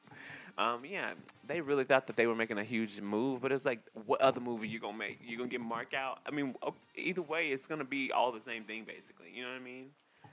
[0.58, 1.12] um, yeah,
[1.46, 4.40] they really thought that they were making a huge move, but it's like, what other
[4.40, 5.18] move are you going to make?
[5.26, 6.20] You going to get Mark out?
[6.24, 6.54] I mean,
[6.94, 9.26] either way, it's going to be all the same thing, basically.
[9.34, 9.86] You know what I mean?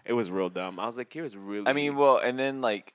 [0.06, 0.80] It was real dumb.
[0.80, 1.68] I was like, Kira's really.
[1.68, 2.94] I mean, well, and then like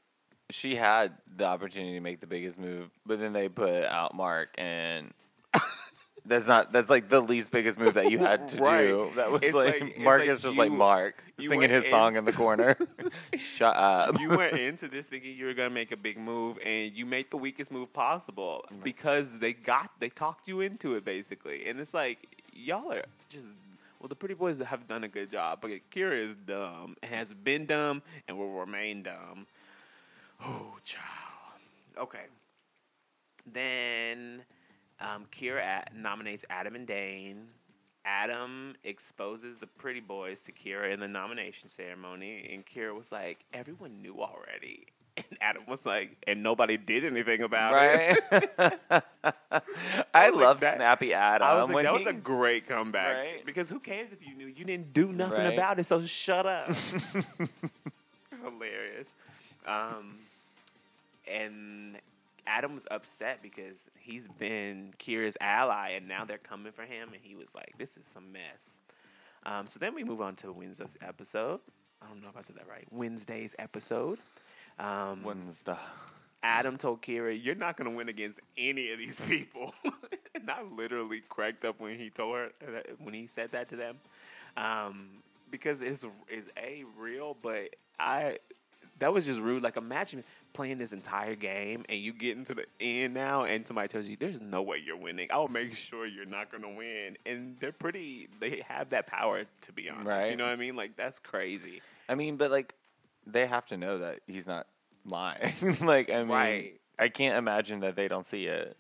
[0.51, 4.55] she had the opportunity to make the biggest move, but then they put out Mark,
[4.59, 5.12] and
[6.29, 8.87] that's not that's like the least biggest move that you had to Right.
[8.89, 9.09] do.
[9.17, 12.19] That was It's like, like- Mark like is just like Mark singing his song into-
[12.21, 12.77] in the corner.
[13.39, 14.19] Shut up.
[14.21, 17.31] you went into this thinking you were gonna make a big move, and you made
[17.31, 21.95] the weakest move possible because they got they talked you into it basically, and it's
[21.95, 22.19] like
[22.53, 23.49] y'all are just.
[23.99, 27.65] Well, the pretty boys have done a good job, but Kira is dumb, has been
[27.65, 29.47] dumb, and will remain dumb.
[30.45, 31.61] Oh, child.
[31.99, 32.27] Okay.
[33.51, 34.43] Then
[35.00, 37.48] um, Kira a- nominates Adam and Dane.
[38.04, 43.44] Adam exposes the pretty boys to Kira in the nomination ceremony, and Kira was like,
[43.52, 44.87] "Everyone knew already."
[45.30, 48.72] And Adam was like, "And nobody did anything about it." Right.
[50.14, 51.48] I, was like, love that- Snappy Adam.
[51.48, 53.46] I was like, "That was a great comeback." Right?
[53.46, 54.46] Because who cares if you knew?
[54.46, 55.54] You didn't do nothing Right.
[55.54, 56.68] about it, so shut up.
[58.44, 59.12] Hilarious.
[59.66, 60.16] Um,
[61.26, 61.96] and
[62.46, 67.22] Adam was upset because he's been Kira's ally, and now they're coming for him, and
[67.22, 68.78] he was like, "This is some mess."
[69.44, 71.61] Um, so then we move on to Wednesday's episode.
[72.02, 72.87] I don't know if I said that right.
[72.90, 74.18] Wednesday's episode.
[74.78, 75.76] Um, Wednesday.
[76.42, 79.74] Adam told Kira, "You're not gonna win against any of these people,"
[80.35, 83.76] and I literally cracked up when he told her that, when he said that to
[83.76, 83.98] them,
[84.56, 88.38] um, because it's it's a real, but I
[88.98, 89.62] that was just rude.
[89.62, 90.24] Like imagine
[90.57, 94.16] playing this entire game and you get into the end now and somebody tells you
[94.16, 95.29] there's no way you're winning.
[95.31, 97.16] I'll make sure you're not gonna win.
[97.27, 100.31] And they're pretty they have that power to be honest.
[100.31, 100.75] You know what I mean?
[100.75, 101.83] Like that's crazy.
[102.09, 102.75] I mean, but like,
[103.27, 104.66] they have to know that he's not
[105.05, 105.53] lying.
[105.83, 106.81] like, I mean, Right.
[106.99, 108.77] I can't imagine that they don't see it.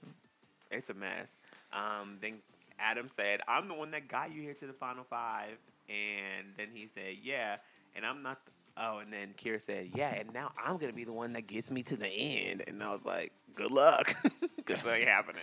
[0.70, 1.36] It's a mess.
[1.72, 2.34] Um, then
[2.78, 5.58] Adam said, "I'm the one that got you here to the final five.
[5.88, 7.56] and then he said, "Yeah,"
[7.94, 8.40] and I'm not.
[8.78, 11.70] Oh, and then Kira said, "Yeah," and now I'm gonna be the one that gets
[11.70, 12.64] me to the end.
[12.66, 14.14] And I was like, "Good luck,"
[14.56, 15.42] because that ain't happening.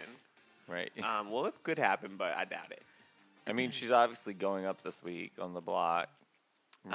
[0.67, 0.91] Right.
[1.03, 2.83] Um, well, it could happen, but I doubt it.
[3.47, 6.07] I mean, she's obviously going up this week on the block.
[6.85, 6.93] Right.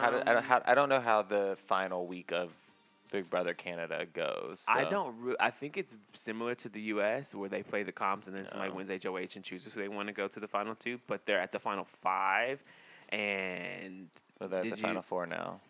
[0.00, 2.50] how, do, I, Um, don't, how, I don't know how the final week of
[3.12, 4.64] Big Brother Canada goes.
[4.68, 5.14] I don't.
[5.20, 7.34] Re- I think it's similar to the U.S.
[7.34, 8.76] where they play the comps and then somebody No.
[8.76, 10.98] wins HOH and chooses who they want to go to the final two.
[11.06, 12.62] But they're at the final five,
[13.10, 14.08] and
[14.40, 15.60] they're at the you- final four now.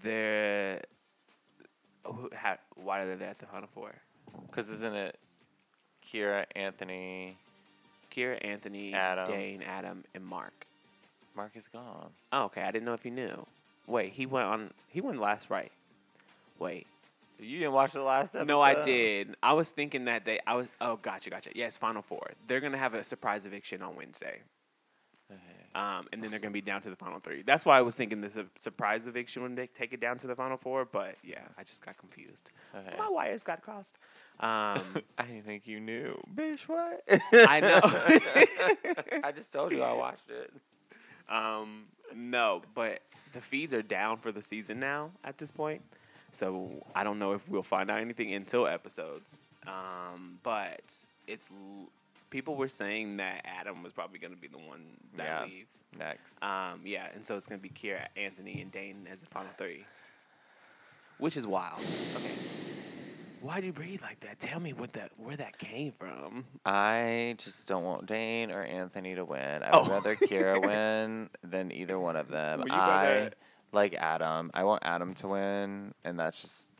[0.00, 0.82] They're.
[2.04, 3.92] Who, how, why are they at the final four?
[4.48, 5.18] Because isn't it
[6.04, 7.36] Kira, Anthony,
[8.10, 9.26] Kira, Anthony, Adam.
[9.26, 10.66] Dane, Adam, and Mark.
[11.34, 12.10] Mark is gone.
[12.32, 12.62] Oh, okay.
[12.62, 13.46] I didn't know if you knew.
[13.86, 14.70] Wait, he went on.
[14.88, 15.72] He went last, right?
[16.58, 16.86] Wait.
[17.38, 18.48] You didn't watch the last episode?
[18.48, 19.34] No, I did.
[19.42, 20.38] I was thinking that they.
[20.46, 20.70] I was.
[20.80, 21.50] Oh, gotcha, gotcha.
[21.54, 22.30] Yes, final four.
[22.46, 24.40] They're gonna have a surprise eviction on Wednesday.
[25.74, 27.42] Um, and then they're gonna be down to the final three.
[27.42, 30.26] That's why I was thinking this a surprise eviction would make, take it down to
[30.26, 30.84] the final four.
[30.84, 32.50] But yeah, I just got confused.
[32.74, 32.94] Okay.
[32.98, 33.98] My wires got crossed.
[34.40, 34.82] Um,
[35.18, 36.20] I didn't think you knew.
[36.34, 37.02] Bitch, what?
[37.32, 37.80] I know.
[39.24, 40.52] I just told you I watched it.
[41.28, 43.00] um, no, but
[43.32, 45.80] the feeds are down for the season now at this point.
[46.32, 49.38] So I don't know if we'll find out anything until episodes.
[49.66, 50.94] Um, but
[51.26, 51.48] it's
[52.32, 55.44] people were saying that Adam was probably going to be the one that Yeah.
[55.44, 55.84] leaves.
[55.96, 56.42] Next.
[56.42, 59.84] Um, yeah, and so it's gonna be Kira, Anthony, and Dane as the final three,
[61.18, 61.78] which is wild.
[62.16, 62.34] Okay,
[63.42, 64.40] why do you breathe like that?
[64.40, 66.44] Tell me what that where that came from.
[66.64, 69.62] I just don't want Dane or Anthony to win.
[69.62, 69.82] I Oh.
[69.82, 72.64] would rather Kira win than either one of them.
[72.70, 73.30] I
[73.72, 74.50] like Adam.
[74.54, 76.72] I want Adam to win, and that's just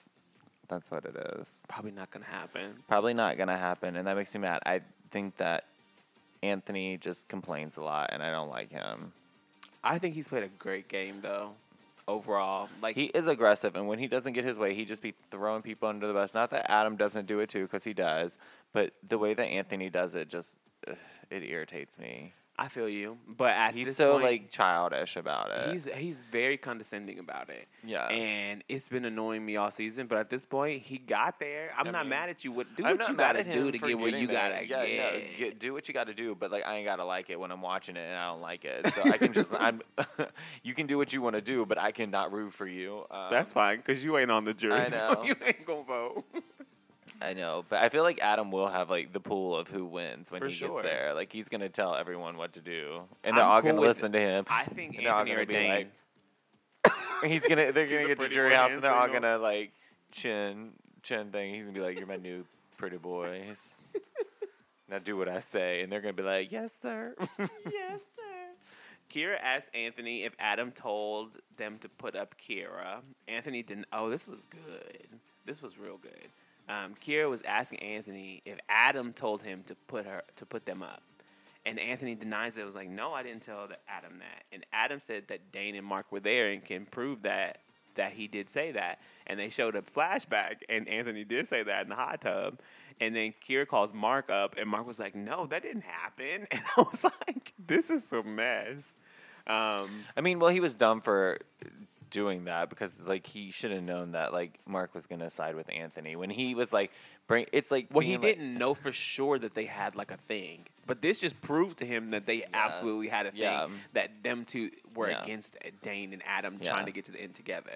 [0.69, 1.65] that's what it is.
[1.69, 2.83] Probably not gonna happen.
[2.89, 4.61] Probably not gonna happen, and that makes me mad.
[4.65, 4.81] I
[5.13, 5.65] think that
[6.43, 9.13] Anthony just complains a lot, and I don't like him.
[9.85, 11.53] I think he's played a great game though,
[12.09, 12.69] overall.
[12.81, 15.63] Like He is aggressive, and when he doesn't get his way, he just be throwing
[15.63, 16.35] people under the bus.
[16.35, 18.37] Not that Adam doesn't do it too, because he does,
[18.73, 20.97] but the way that Anthony does it just ugh,
[21.31, 22.33] it irritates me.
[22.63, 25.73] I feel you, but at He's this so point, like childish about it.
[25.73, 27.67] he's he's very condescending about it.
[27.83, 28.07] yeah.
[28.07, 31.73] And it's been annoying me all season, but at this point, he got there.
[31.77, 32.53] I'm I not mean, mad at you.
[32.53, 34.51] What do I'm what you gotta do to get where getting you there.
[34.51, 35.13] gotta yeah, get.
[35.23, 35.59] No, get.
[35.59, 37.63] Do what you got to do, but like I ain't gotta like it when I'm
[37.63, 38.87] watching it and I don't like it.
[38.93, 39.83] So I can just I'm.
[40.63, 43.05] you can do what you want to do, but I cannot root for you.
[43.11, 45.25] Um, That's fine, cause you ain't on the jury, I so know.
[45.25, 46.25] you ain't gonna vote.
[47.25, 50.31] I know, but I feel like Adam will have like the pool of who wins
[50.31, 50.83] when For he sure.
[50.83, 51.15] gets there.
[51.15, 54.13] Like he's gonna tell everyone what to do, and they're I'm all cool gonna listen
[54.13, 54.45] to him.
[54.49, 55.91] I think And they're all Anthony gonna or be like-
[57.31, 59.39] He's gonna they're gonna the get to pretty jury boy house and they're all gonna
[59.39, 59.73] like
[60.11, 61.55] chin chin thing.
[61.55, 62.45] He's gonna be like, "You're my new
[62.77, 63.43] pretty boy."
[64.89, 68.31] now do what I say, and they're gonna be like, "Yes, sir." yes, sir.
[69.11, 73.01] Kira asked Anthony if Adam told them to put up Kira.
[73.29, 73.87] Anthony didn't.
[73.93, 75.07] Oh, this was good.
[75.45, 76.29] This was real good.
[76.69, 80.83] Um, Kira was asking Anthony if Adam told him to put her to put them
[80.83, 81.03] up,
[81.67, 82.65] and Anthony denies it.
[82.65, 84.45] Was like, no, I didn't tell Adam that.
[84.53, 87.59] And Adam said that Dane and Mark were there and can prove that
[87.95, 89.01] that he did say that.
[89.27, 92.61] And they showed a flashback, and Anthony did say that in the hot tub.
[93.01, 96.63] And then Kira calls Mark up, and Mark was like, "No, that didn't happen." And
[96.77, 98.97] I was like, "This is a mess."
[99.47, 101.39] Um, I mean, well, he was dumb for
[102.13, 105.69] doing that because like he should have known that like Mark was gonna side with
[105.73, 106.93] Anthony when he was like
[107.27, 107.47] bring.
[107.53, 110.67] It's like well, he like- didn't know for sure that they had like a thing,
[110.87, 113.41] but this just proved to him that they absolutely had a thing.
[113.41, 113.67] Yeah.
[113.95, 115.25] That them two were Yeah.
[115.25, 116.71] against Dane and Adam Yeah.
[116.71, 117.73] trying to get to the end together,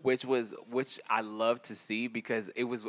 [0.00, 2.86] which was which I love to see because it was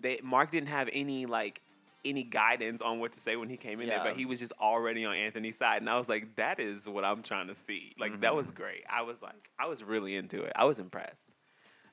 [0.00, 1.60] they Mark didn't have any like
[2.08, 4.52] any guidance on what to say when he came in there, but he was just
[4.60, 7.94] already on Anthony's side, and I was like, that is what I'm trying to see.
[7.98, 8.36] Like that Mm-hmm.
[8.36, 8.84] was great.
[8.88, 10.52] I was like, I was really into it.
[10.56, 11.32] I was impressed.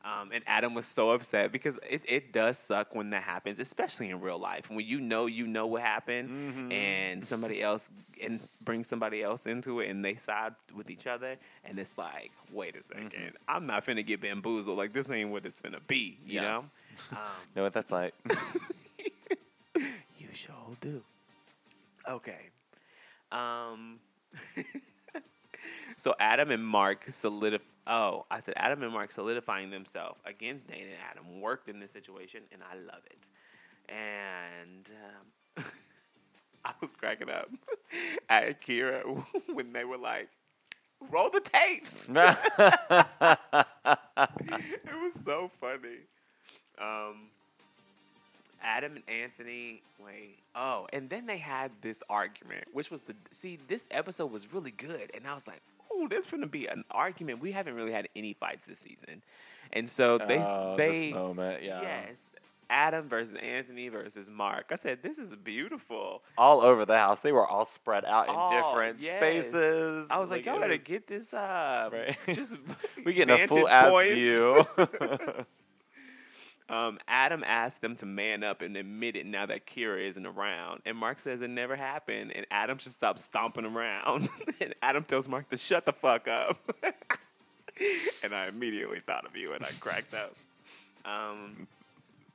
[0.05, 4.09] Um, and Adam was so upset because it, it does suck when that happens, especially
[4.09, 4.69] in real life.
[4.69, 6.71] When you know you know what happened Mm-hmm.
[6.73, 7.89] and somebody else
[8.21, 12.31] and bring somebody else into it and they side with each other and it's like,
[12.51, 13.27] wait a 2nd Mm-hmm.
[13.47, 14.77] I'm not finna get bamboozled.
[14.77, 16.41] Like this ain't what it's finna be, you Yeah.
[16.41, 16.65] know?
[17.11, 17.17] Um,
[17.55, 18.13] know what that's like.
[20.33, 21.03] you sure do.
[22.09, 22.49] Okay.
[23.31, 23.99] Um.
[25.97, 30.85] so Adam and Mark solidif- Oh, I said Adam and Mark solidifying themselves against Dane
[30.85, 33.29] and Adam worked in this situation, and I love it.
[33.93, 34.89] And
[35.57, 35.65] um,
[36.65, 37.49] I was cracking up
[38.29, 40.29] at Kira when they were like,
[41.11, 42.17] "Roll the tapes." it
[45.03, 46.07] was so funny.
[46.81, 47.29] Um,
[48.63, 53.57] Adam and Anthony, wait, oh, and then they had this argument, which was the see.
[53.67, 56.83] This episode was really good, and I was like, "Oh, there's going to be an
[56.91, 59.21] argument." We haven't really had any fights this season,
[59.73, 61.81] and so they Oh, they this moment, yeah.
[61.81, 62.11] yes,
[62.69, 64.67] Adam versus Anthony versus Mark.
[64.71, 67.19] I said, "This is beautiful." All over the house.
[67.21, 69.15] They were all spread out in Oh, different yes.
[69.17, 70.07] spaces.
[70.09, 72.17] I was like, "Y'all it gotta was- get this up." Right.
[72.27, 72.57] Just
[73.05, 74.65] We getting a full ass view.
[76.73, 80.81] Um, Adam asked them to man up and admit it now that Kira isn't around.
[80.87, 82.31] And Mark says it never happened.
[82.35, 84.27] And Adam should stop stomping around.
[84.59, 86.57] and Adam tells Mark to shut the fuck up.
[88.23, 90.33] and I immediately thought of you and I cracked up.
[91.05, 91.67] Um,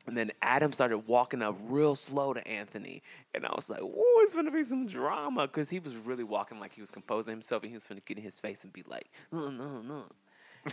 [0.07, 3.03] and then Adam started walking up real slow to Anthony.
[3.35, 5.49] And I was like, whoa, it's to be some drama.
[5.49, 8.19] Because he was really walking like he was composing himself and he was to get
[8.19, 10.05] in his face and be like, no, no, no.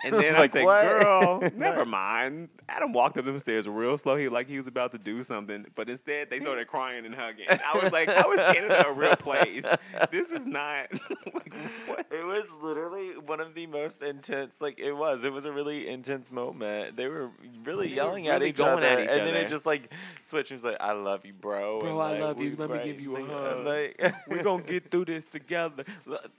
[0.03, 0.83] And then I said, what?
[0.83, 2.49] girl, never mind.
[2.67, 4.15] Adam walked up them stairs real slow.
[4.15, 7.45] He like he was about to do something, but instead they started crying and hugging.
[7.49, 9.65] I was like, how is Canada a real place?
[10.11, 10.87] This is not
[11.33, 11.53] like
[11.85, 12.07] what?
[12.11, 14.61] It was literally one of the most intense.
[14.61, 15.23] Like it was.
[15.23, 16.97] It was a really intense moment.
[16.97, 17.29] They were
[17.63, 20.51] really They were yelling at each other, at each and then it just like switched.
[20.51, 22.55] and was like, "I love you, bro." Bro, and, I like, love you.
[22.57, 23.55] Let me give you a hug.
[23.65, 25.83] Like, We're gonna get through this together.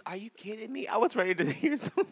[0.05, 0.87] Are you kidding me?
[0.87, 2.07] I was ready to hear some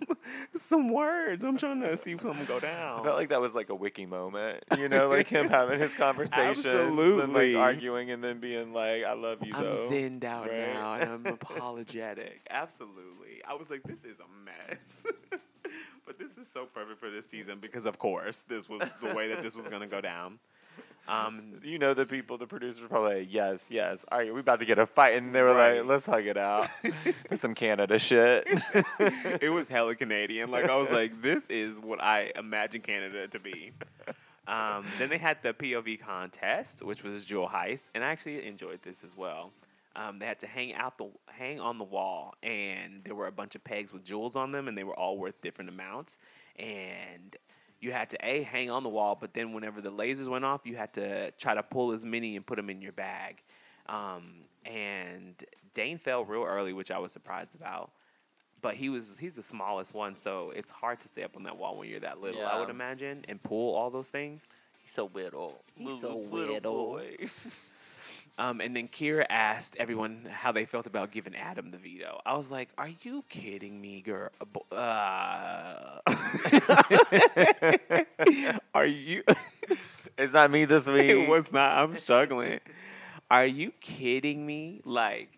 [0.54, 1.33] some words.
[1.42, 3.00] I'm trying to see something go down.
[3.00, 5.94] I felt like that was like a wiki moment, you know, like him having his
[5.94, 7.54] conversations and Absolutely.
[7.54, 9.72] like arguing and then being like, "I love you." I'm though.
[9.74, 10.58] zinned out Right.
[10.74, 12.42] now and I'm apologetic.
[12.50, 13.42] Absolutely.
[13.48, 15.02] I was like, this is a mess.
[16.06, 19.28] but this is so perfect for this season because, of course, this was the way
[19.28, 20.38] that this was going to go down.
[21.06, 24.04] Um, You know, the people, the producers probably like, yes, yes.
[24.10, 25.14] All right, we about to get a fight.
[25.14, 25.78] And they were Right.
[25.78, 26.68] like, let's hug it out.
[27.28, 28.44] That's some Canada shit.
[29.40, 30.50] it was hella Canadian.
[30.50, 33.72] Like, I was like, this is what I imagine Canada to be.
[34.46, 38.82] Um, then they had the POV contest, which was Jewel Heist, and I actually enjoyed
[38.82, 39.52] this as well.
[39.96, 43.32] Um, they had to hang out the hang on the wall, and there were a
[43.32, 46.18] bunch of pegs with jewels on them, and they were all worth different amounts.
[46.58, 47.36] And
[47.84, 50.62] you had to a hang on the wall, but then whenever the lasers went off,
[50.64, 53.42] you had to try to pull as many and put them in your bag.
[53.90, 55.34] Um, and
[55.74, 57.90] Dane fell real early, which I was surprised about.
[58.62, 61.58] But he was he's the smallest one, so it's hard to stay up on that
[61.58, 62.40] wall when you're that little.
[62.46, 64.48] I would imagine and pull all those things.
[64.78, 65.62] He's so little.
[65.74, 67.00] He's so little.
[68.36, 72.20] Um, and then Kira asked everyone how they felt about giving Adam the veto.
[72.26, 74.30] I was like, "Are you kidding me, girl?
[74.72, 76.00] Uh,
[78.74, 79.22] are you?"
[80.18, 81.06] It's not me this week.
[81.10, 81.72] it was not.
[81.72, 82.60] I'm struggling.
[83.30, 84.80] Are you kidding me?
[84.84, 85.30] Like,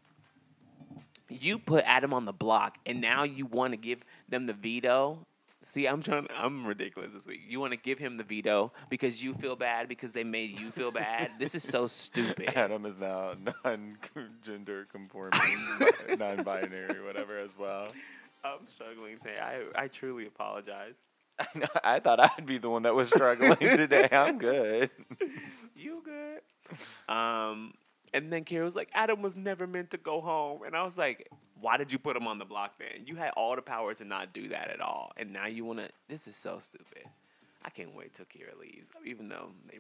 [1.31, 5.21] you put Adam on the block, and now you want to give them the veto.
[5.67, 6.29] See, I'm trying.
[6.39, 7.41] I'm ridiculous this week.
[7.49, 10.71] You want to give him the veto because you feel bad because they made you
[10.71, 11.33] feel bad.
[11.41, 12.53] This is so stupid.
[12.55, 15.41] Adam is now non-gender conforming,
[16.19, 17.89] non-binary, whatever as well.
[18.45, 19.39] I'm struggling today.
[19.43, 20.95] I I truly apologize.
[21.41, 24.09] I, know, I thought I'd be the one that was struggling today.
[24.13, 24.91] I'm good.
[25.75, 27.13] You good?
[27.13, 27.75] Um,
[28.13, 30.99] and then Kira was like, Adam was never meant to go home, and I was
[30.99, 31.29] like,
[31.61, 33.07] why did you put him on the block then?
[33.07, 35.81] You had all the power to not do that at all, and now you want
[35.81, 35.89] to.
[36.09, 37.05] This is so stupid.
[37.65, 39.79] I can't wait till Kira leaves, even though they,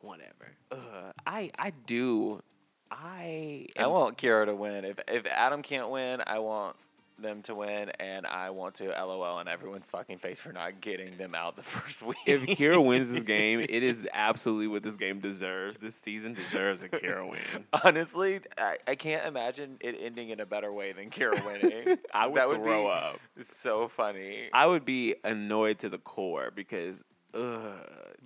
[0.00, 0.52] whatever.
[0.70, 2.42] Ugh, I I do.
[2.90, 4.84] I I want Kira to win.
[4.84, 6.76] If if Adam can't win, I want
[7.22, 11.16] them to win, and I want to LOL on everyone's fucking face for not getting
[11.16, 12.16] them out the first week.
[12.26, 15.78] if Kira wins this game, it is absolutely what this game deserves.
[15.78, 17.40] This season deserves a Kira win.
[17.84, 21.98] Honestly, I, I can't imagine it ending in a better way than Kira winning.
[22.14, 23.20] I would that would throw be up.
[23.40, 24.48] so funny.
[24.52, 27.04] I would be annoyed to the core because,
[27.34, 27.76] ugh.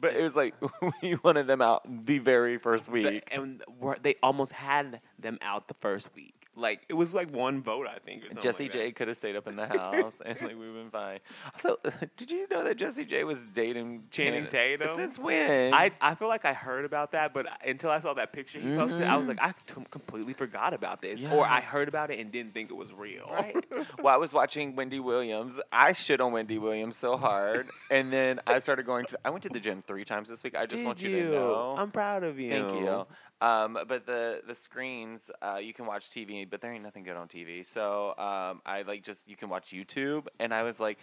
[0.01, 0.55] but it was like
[1.03, 3.29] we wanted them out the very first the- week.
[3.33, 3.63] and
[4.03, 6.44] they almost had them out the first week.
[6.57, 8.25] Like it was like one vote, I think.
[8.25, 10.75] Or something Jesse like J could have stayed up in the house and like we've
[10.75, 11.19] been fine.
[11.59, 11.79] So,
[12.17, 14.95] did you know that Jessie J was dating Channing Tatum?
[14.95, 15.75] Since when?
[15.75, 18.75] I I feel like I heard about that, but until I saw that picture he
[18.77, 19.49] posted, I was like, mm-hmm.
[19.49, 22.77] I t- completely forgot about this, or I heard about it and didn't think it
[22.77, 23.29] was real.
[23.33, 23.65] Right.
[24.03, 25.61] well, I was watching Wendy Williams.
[25.73, 29.19] I shit on Wendy Williams so hard, and then I started going to.
[29.25, 30.57] I went to the gym three times this week.
[30.57, 31.25] I just Did want you, you?
[31.27, 31.75] to know.
[31.77, 32.51] I'm proud of you.
[32.51, 33.07] Thank you.
[33.45, 37.17] Um, but the the screens, uh, you can watch TV, but there ain't nothing good
[37.17, 37.67] on TV.
[37.67, 40.99] So um, I like just you can watch YouTube, and I was like.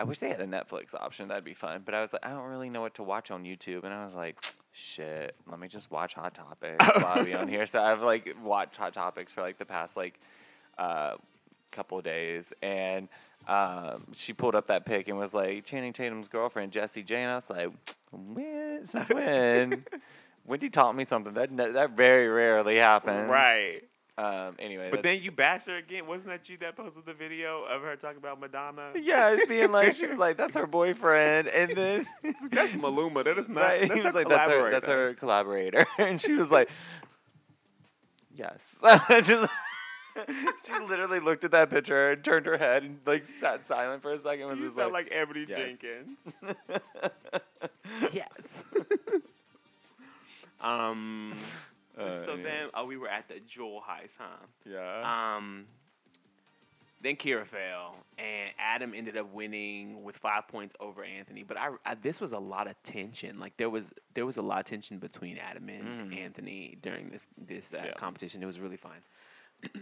[0.00, 1.26] I wish they had a Netflix option.
[1.26, 1.82] That'd be fun.
[1.84, 4.04] But I was like, I don't really know what to watch on YouTube, and I
[4.04, 4.36] was like,
[4.70, 7.66] shit, let me just watch Hot Topics while be on here.
[7.66, 10.20] So I've like watched Hot Topics for like the past like
[10.78, 11.16] uh,
[11.72, 13.08] couple days, and
[13.48, 17.26] um, she pulled up that pic and was like, Channing Tatum's girlfriend, Jessie Jane.
[17.26, 17.70] I was like,
[18.12, 18.84] when?
[18.84, 19.84] Since when?
[20.48, 23.30] Wendy taught me something that that very rarely happens.
[23.30, 23.82] Right.
[24.16, 24.56] Um.
[24.58, 24.88] Anyway.
[24.90, 26.06] But then you bash her again.
[26.08, 28.90] Wasn't that you that posted the video of her talking about Madonna?
[28.96, 32.06] Yeah, it's being like she was like, "That's her boyfriend," and then
[32.50, 33.22] That's Maluma.
[33.24, 33.60] That is not.
[33.60, 36.50] Right, That's he her was like, "That's her, that's collaborator." her collaborator," and she was
[36.50, 36.68] like,
[38.34, 38.80] "Yes."
[39.22, 39.52] Just-
[40.66, 44.10] she literally looked at that picture and turned her head and like sat silent for
[44.10, 44.40] a second.
[44.42, 45.78] and Was You just sound like, like Ebony yes.
[45.78, 46.34] Jenkins.
[48.12, 48.64] yes.
[50.60, 51.34] Um.
[51.98, 52.42] Uh, so anyway.
[52.44, 54.46] then, oh, we were at the jewel heist, huh?
[54.64, 55.34] yeah.
[55.36, 55.66] Um,
[57.00, 61.42] then Kira fell, and Adam ended up winning with five points over Anthony.
[61.42, 63.40] But I, I this was a lot of tension.
[63.40, 66.16] Like there was there was a lot of tension between Adam and Mhm.
[66.18, 67.92] Anthony during this this uh, Yeah.
[67.94, 68.44] competition.
[68.44, 68.98] It was really fun.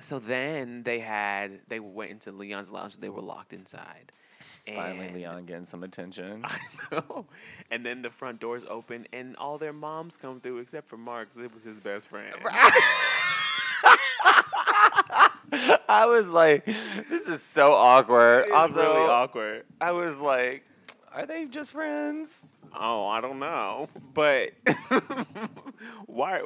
[0.00, 2.98] so then they had they went into Leon's lounge.
[2.98, 4.12] They were locked inside.
[4.76, 6.42] Finally, and- Leon getting some attention.
[6.44, 6.58] I
[6.92, 7.26] know.
[7.70, 11.28] And then the front doors open, and all their moms come through, except for Mark.
[11.36, 12.34] It was his best friend.
[15.88, 16.64] I was like,
[17.08, 19.64] "This is so awkward." It's also, really awkward.
[19.80, 20.64] I was like,
[21.12, 22.46] "Are they just friends?"
[22.78, 24.50] Oh, I don't know, but
[26.06, 26.42] why?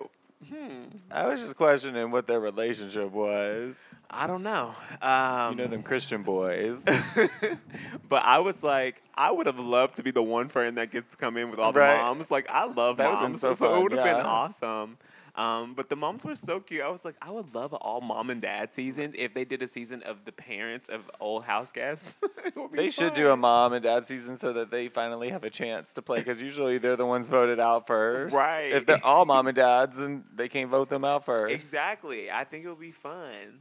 [0.48, 0.84] Hmm.
[1.10, 3.94] I was just questioning what their relationship was.
[4.10, 4.74] I don't know.
[5.00, 6.84] Um, you know them Christian boys.
[8.08, 11.10] but I was like, I would have loved to be the one friend that gets
[11.10, 11.96] to come in with all the Right.
[11.96, 12.30] moms.
[12.30, 14.98] Like, I love That moms, so so, it would have been awesome.
[15.34, 16.82] Um, but the moms were so cute.
[16.82, 19.66] I was like, I would love all mom and dad seasons if they did a
[19.66, 22.18] season of the parents of old house guests.
[22.44, 25.30] It would be they should do a mom and dad season so that they finally
[25.30, 28.34] have a chance to play because usually they're the ones voted out first.
[28.34, 28.72] Right.
[28.72, 31.54] If they're all mom and dads, then they can't vote them out first.
[31.54, 32.30] Exactly.
[32.30, 33.60] I think it would be fun.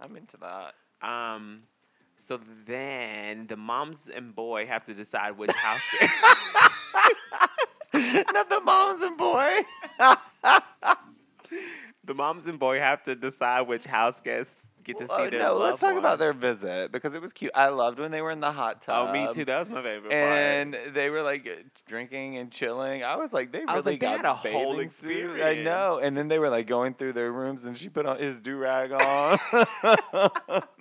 [0.00, 0.74] I'm into that.
[1.06, 1.64] Um,
[2.16, 5.82] so then the moms and boy have to decide which house.
[8.32, 9.64] Not the moms and boy.
[12.04, 15.40] The moms and boy have to decide which house guests get to see their.
[15.40, 17.50] no, let's talk about their visit because it was cute.
[17.54, 19.08] I loved when they were in the hot tub.
[19.08, 19.44] Oh, me too.
[19.44, 21.48] That was my favorite And they were like
[21.86, 23.02] drinking and chilling.
[23.02, 25.40] I was like, they really I was like, they had a whole bathing suit.
[25.40, 26.00] I know.
[26.02, 28.56] And then they were like going through their rooms, and she put on his do
[28.56, 29.38] rag on.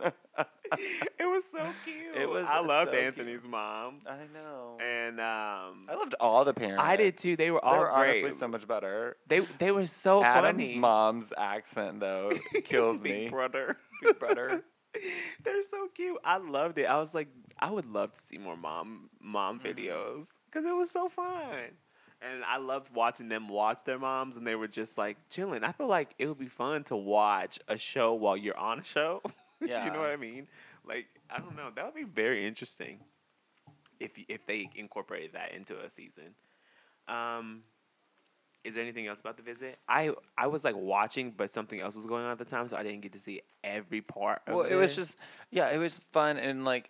[0.69, 0.81] part.
[1.19, 2.15] it was so cute.
[2.15, 3.05] It was I loved so cute.
[3.05, 4.77] Anthony's mom, I know.
[4.81, 6.81] and um, I loved all the parents.
[6.83, 7.35] I did too.
[7.35, 9.17] They were all They were honestly so much better.
[9.27, 10.79] they they were so Adam's funny.
[10.79, 12.31] mom's accent though
[12.63, 13.29] kills Big me.
[13.29, 13.77] brother.
[14.01, 14.63] Big brother.
[15.43, 16.17] They're so cute.
[16.23, 16.85] I loved it.
[16.85, 17.27] I was like,
[17.59, 19.67] I would love to see more mom mom Mm-hmm.
[19.67, 21.77] videos because it was so fun.
[22.21, 25.63] And I loved watching them watch their moms, and they were just like chilling.
[25.65, 28.83] I feel like it would be fun to watch a show while you're on a
[28.83, 29.21] show.
[29.85, 30.47] you know what I mean?
[30.85, 31.69] Like, I don't know.
[31.75, 32.99] That would be very interesting
[33.99, 36.35] if if they incorporated that into a season.
[37.07, 37.63] Um,
[38.63, 39.77] is there anything else about the visit?
[39.87, 42.77] I I was like watching, but something else was going on at the time, so
[42.77, 44.41] I didn't get to see every part.
[44.47, 45.17] Of Well, it was just
[45.51, 46.89] yeah, it was fun and like.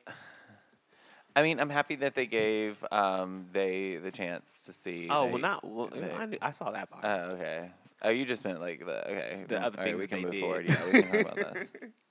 [1.36, 5.08] I mean, I'm happy that they gave um, they the chance to see.
[5.10, 5.90] Oh they- well, not well.
[5.92, 7.04] they- I, knew, I saw that part.
[7.04, 7.72] Oh, okay.
[8.04, 9.46] Oh, you just meant like the okay.
[9.48, 10.42] The other things we can they move did.
[10.42, 10.66] forward.
[10.70, 11.72] Yeah, we can talk about this.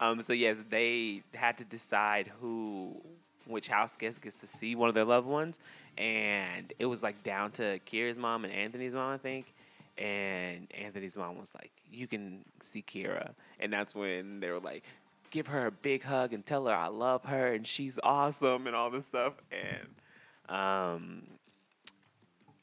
[0.00, 0.20] um.
[0.20, 3.00] So yes, they had to decide who,
[3.46, 5.58] which house guest gets to see one of their loved ones,
[5.98, 9.46] and it was like down to Kira's mom and Anthony's mom, I think.
[9.96, 13.30] And Anthony's mom was like, "You can see Kira,"
[13.60, 14.84] and that's when they were like,
[15.30, 18.74] "Give her a big hug and tell her I love her and she's awesome and
[18.74, 19.88] all this stuff." And
[20.48, 21.22] um,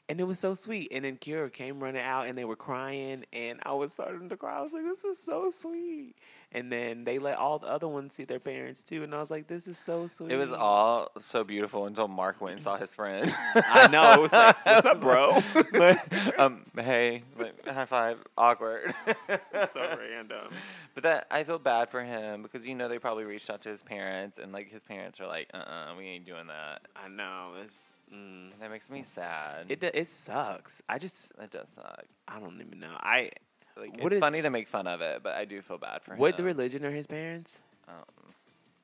[0.08, 0.88] and it was so sweet.
[0.92, 4.36] And then Kira came running out, and they were crying, and I was starting to
[4.36, 4.58] cry.
[4.58, 6.14] I was like, "This is so sweet."
[6.54, 9.30] And then they let all the other ones see their parents too, and I was
[9.30, 12.76] like, "This is so sweet." It was all so beautiful until Mark went and saw
[12.76, 13.34] his friend.
[13.54, 14.12] I know.
[14.12, 15.40] It was like, "What's up, bro?"
[15.72, 18.94] Like, um, hey, like, high five, awkward.
[19.08, 20.52] so random.
[20.94, 23.70] But that I feel bad for him because you know they probably reached out to
[23.70, 26.82] his parents and like his parents are like, uh, uh we ain't doing that.
[26.94, 27.52] I know.
[27.62, 29.66] It's mm, that makes me sad.
[29.70, 29.82] it.
[29.82, 30.82] It sucks.
[30.88, 32.04] I just it does suck.
[32.28, 32.94] I don't even know.
[33.00, 33.30] I
[33.76, 36.02] Like What it's is- funny to make fun of it, but I do feel bad
[36.02, 36.18] for him.
[36.18, 36.44] what him.
[36.46, 37.58] religion are his parents?
[37.88, 37.94] Um,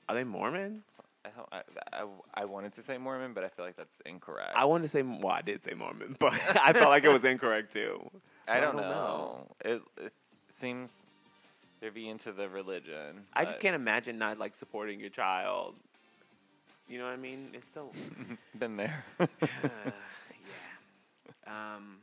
[0.08, 0.82] Are they Mormon?
[1.24, 4.52] I, don't- I, I, I wanted to say Mormon, but I feel like that's incorrect.
[4.54, 6.32] I wanted to say well, I did say Mormon, but
[6.62, 8.10] I felt like it was incorrect too.
[8.46, 9.46] I don't, don't know.
[9.64, 10.12] It it
[10.48, 11.06] seems
[11.82, 13.26] to be into the religion.
[13.34, 15.74] I just can't imagine not like supporting your child
[16.88, 17.50] You know what I mean?
[17.52, 17.90] It's so.
[18.58, 19.04] Been there.
[19.20, 19.92] Uh, yeah.
[21.46, 21.98] Um.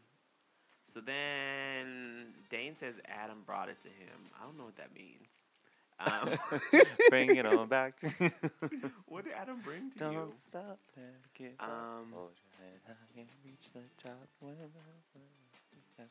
[0.96, 4.32] So then Dane says Adam brought it to him.
[4.40, 5.28] I don't know what that means.
[6.00, 6.80] Um,
[7.10, 8.08] Bring it on back to
[9.08, 10.12] what did Adam bring to you?
[10.14, 11.70] Don't stop, never give up.
[11.70, 14.28] Um, Hold your head high and reach the top.
[14.40, 14.80] Whenever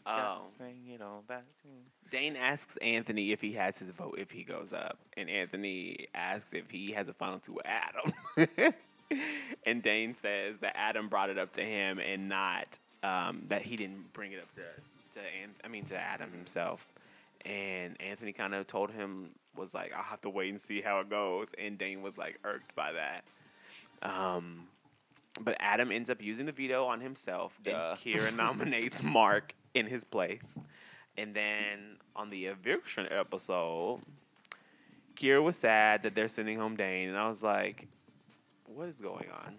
[0.07, 0.45] Oh.
[0.59, 1.69] Bring it on back to
[2.11, 6.55] Dane asks Anthony if he has his vote if he goes up, and Anthony asks
[6.55, 8.75] if he has a final two with Adam.
[9.67, 13.77] and Dane says that Adam brought it up to him and not um, that he
[13.77, 14.63] didn't bring it up to
[15.13, 16.89] to An- I mean to Adam himself.
[17.45, 20.99] And Anthony kind of told him was like, "I'll have to wait and see how
[21.01, 23.25] it goes." And Dane was like irked by that.
[24.03, 24.67] Um,
[25.41, 27.71] but Adam ends up using the veto on himself, Duh.
[27.71, 30.59] and Kira nominates Mark in his place.
[31.17, 34.01] And then on the eviction episode,
[35.17, 37.89] Kira was sad that they're sending home Dane, and I was like,
[38.67, 39.57] "What is going on?"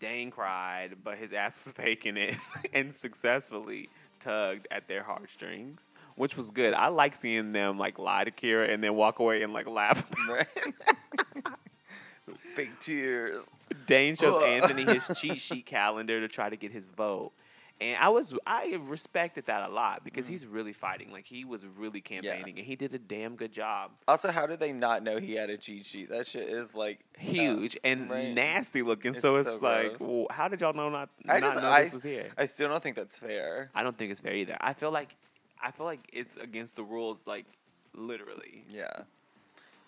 [0.00, 2.34] Dane cried, but his ass was faking it
[2.72, 6.74] and successfully tugged at their heartstrings, which was good.
[6.74, 10.06] I like seeing them like lie to Kira and then walk away and like laugh.
[12.56, 13.48] Big tears.
[13.86, 14.42] Dane shows.
[14.42, 17.32] Anthony his cheat sheet calendar to try to get his vote.
[17.80, 20.32] And I was I respected that a lot because mm-hmm.
[20.32, 21.10] he's really fighting.
[21.10, 23.92] Like he was really campaigning and he did a damn good job.
[24.06, 26.10] Also, how did they not know he had a cheat sheet?
[26.10, 28.34] That shit is like Huge and right.
[28.34, 29.12] nasty looking.
[29.12, 31.68] It's so it's so like, well, how did y'all know not, I not just- know
[31.68, 32.28] I- this was here?
[32.36, 33.70] I still don't think that's fair.
[33.74, 34.56] I don't think it's fair either.
[34.60, 35.16] I feel like
[35.62, 37.46] I feel like it's against the rules, like
[37.94, 38.64] literally.
[38.70, 39.02] Yeah.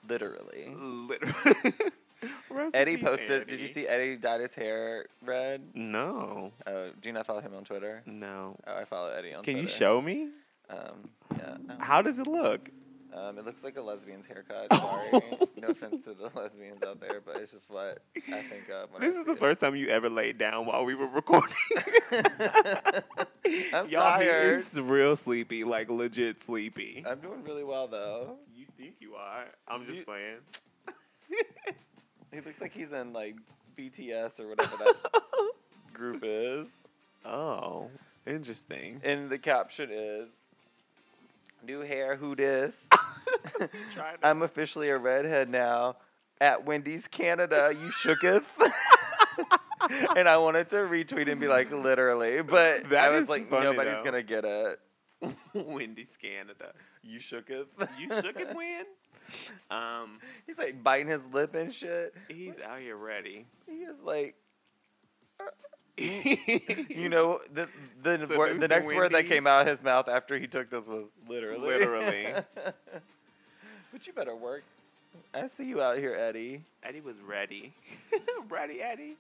[0.09, 0.75] Literally.
[0.75, 1.73] Literally.
[2.51, 3.47] Rest Eddie peace, posted.
[3.49, 5.63] Did you see Eddie dyed his hair red?
[5.75, 8.03] No, Oh, do you not follow him on Twitter?
[8.07, 8.57] no.
[8.67, 9.63] Oh, I follow Eddie on Can Twitter.
[9.63, 10.29] you show me?
[10.71, 11.57] Um, yeah.
[11.79, 12.71] How does it look?
[13.15, 14.73] Um, it looks like a lesbian's haircut.
[14.73, 15.11] Sorry.
[15.61, 18.91] no offense to the lesbians out there, but it's just what I think of.
[18.91, 19.39] When I This is the it.
[19.39, 21.55] first time you ever laid down while we were recording.
[23.75, 24.55] I'm Y'all be tired.
[24.55, 27.05] is real sleepy, like legit sleepy.
[27.07, 28.39] I'm doing really well though.
[28.55, 29.45] you think you are?
[29.69, 30.39] I'm just You- playing.
[32.33, 33.37] He looks like he's in like
[33.77, 34.95] BTS or whatever that
[35.93, 36.83] group is.
[37.25, 37.91] Oh,
[38.27, 39.01] interesting.
[39.05, 40.29] And the caption is
[41.65, 42.89] New hair, who dis?
[44.23, 45.97] I'm officially a redhead now.
[46.41, 48.43] At Wendy's Canada, you shooketh.
[50.17, 53.49] and I wanted to retweet and be like, literally, but That I was is like,
[53.49, 54.03] funny, nobody's though.
[54.05, 54.81] gonna get it.
[55.55, 56.73] Wendy's Canada.
[57.05, 57.67] You shooketh.
[57.97, 58.85] You shook it, win.
[59.71, 62.15] Um, He's like biting his lip and shit.
[62.29, 63.47] he's out here ready.
[63.67, 64.35] He is like,
[65.99, 67.69] you know, the
[68.03, 70.87] the word, the next word that came out of his mouth after he took this
[70.87, 71.61] was literally.
[71.61, 72.27] Literally.
[73.93, 74.65] but you better work.
[75.35, 76.65] I see you out here, Eddie.
[76.83, 77.75] Eddie was ready.
[78.49, 79.17] ready, Eddie.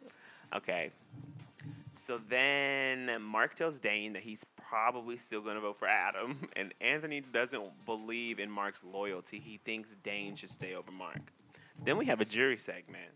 [0.54, 0.90] Okay.
[1.94, 6.72] So then Mark tells Dane that he's probably still going to vote for Adam, and
[6.80, 9.38] Anthony doesn't believe in Mark's loyalty.
[9.38, 11.32] He thinks Dane should stay over Mark.
[11.82, 13.10] Then we have a jury segment.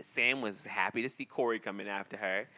[0.00, 2.48] Sam was happy to see Corey coming after her.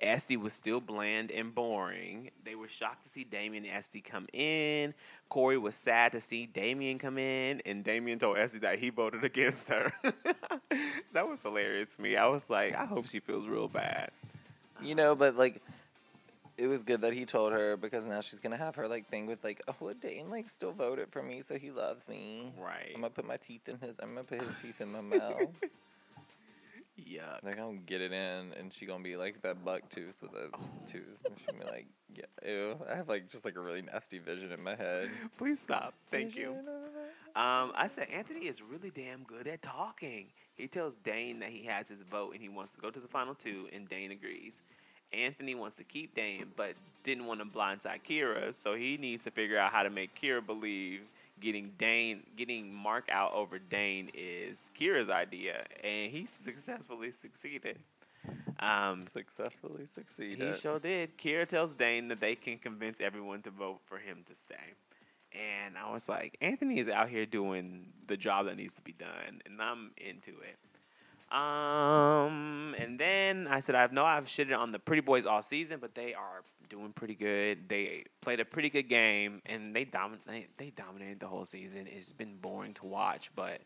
[0.00, 2.30] Esty was still bland and boring.
[2.44, 4.94] They were shocked to see Damien and Esty come in.
[5.28, 9.24] Corey was sad to see Damien come in, and Damien told Esty that he voted
[9.24, 9.92] against her.
[11.12, 12.16] that was hilarious to me.
[12.16, 14.10] I was like, I hope she feels real bad.
[14.82, 15.62] You know, but like,
[16.58, 19.26] it was good that he told her because now she's gonna have her like thing
[19.26, 22.52] with like, oh, Dane like still voted for me, so he loves me.
[22.58, 22.92] Right.
[22.94, 23.98] I'm gonna put my teeth in his.
[24.00, 25.48] I'm gonna put his teeth in my mouth.
[26.98, 27.40] Yuck.
[27.42, 30.48] They're gonna get it in, and she gonna be like that buck tooth with a
[30.86, 31.18] tooth.
[31.26, 32.78] And she gonna be like, yeah, ew.
[32.90, 35.10] I have like just like a really nasty vision in my head.
[35.38, 35.94] Please stop.
[36.10, 36.48] Thank you.
[36.50, 36.68] Vision
[37.36, 40.28] Um, I said Anthony is really damn good at talking.
[40.54, 43.08] He tells Dane that he has his vote and he wants to go to the
[43.08, 44.62] final two, and Dane agrees.
[45.12, 46.74] Anthony wants to keep Dane, but
[47.04, 50.44] didn't want to blindside Kira, so he needs to figure out how to make Kira
[50.44, 51.02] believe
[51.40, 57.78] getting Dane, getting Mark out over Dane is Kira's idea, and he successfully succeeded.
[58.58, 60.54] Um, Successfully succeeded.
[60.54, 61.16] he sure did.
[61.18, 64.74] Kira tells Dane that they can convince everyone to vote for him to stay.
[65.32, 68.92] And I was like, Anthony is out here doing the job that needs to be
[68.92, 70.56] done, and I'm into it.
[71.30, 75.78] Um, and then I said, I know I've shitted on the Pretty Boys all season,
[75.80, 77.68] but they are doing pretty good.
[77.68, 80.56] They played a pretty good game, and they dominate.
[80.56, 81.86] They dominated the whole season.
[81.88, 83.60] It's been boring to watch, but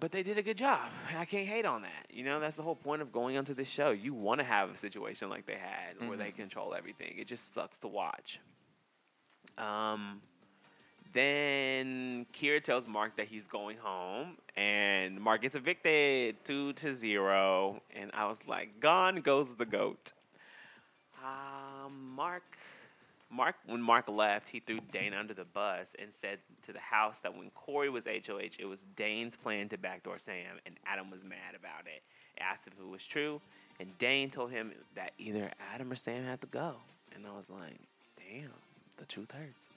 [0.00, 0.80] but they did a good job.
[1.16, 2.06] I can't hate on that.
[2.10, 3.90] You know, that's the whole point of going onto this show.
[3.90, 7.14] You want to have a situation like they had where they control everything.
[7.18, 8.38] It just sucks to watch.
[9.56, 10.22] Um,
[11.12, 17.80] then Kira tells Mark that he's going home, and Mark gets evicted two to zero,
[17.94, 20.12] and I was like, gone goes the goat.
[21.24, 22.42] Um, Mark,
[23.30, 27.20] Mark, when Mark left, he threw Dane under the bus and said to the house
[27.20, 31.24] that when Corey was HOH, it was Dane's plan to backdoor Sam, and Adam was
[31.24, 32.02] mad about it.
[32.40, 33.40] Asked if it was true,
[33.78, 36.78] and Dane told him that either Adam or Sam had to go,
[37.14, 37.78] and I was like,
[38.16, 38.50] damn,
[38.96, 39.68] the truth hurts.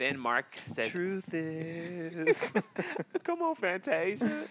[0.00, 2.54] Then Mark says, Truth is.
[3.22, 4.46] Come on, Fantasia.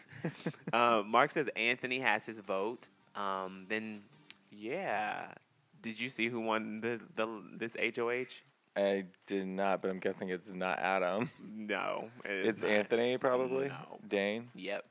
[0.71, 2.87] um, Mark says Anthony has his vote.
[3.15, 4.03] Um, then,
[4.51, 5.33] yeah.
[5.81, 8.43] Did you see who won the, the this HOH?
[8.77, 11.31] I did not, but I'm guessing it's not Adam.
[11.43, 12.71] No, it is It's not.
[12.71, 13.69] Anthony, probably.
[13.69, 13.99] No.
[14.07, 14.49] Dane.
[14.53, 14.85] Yep.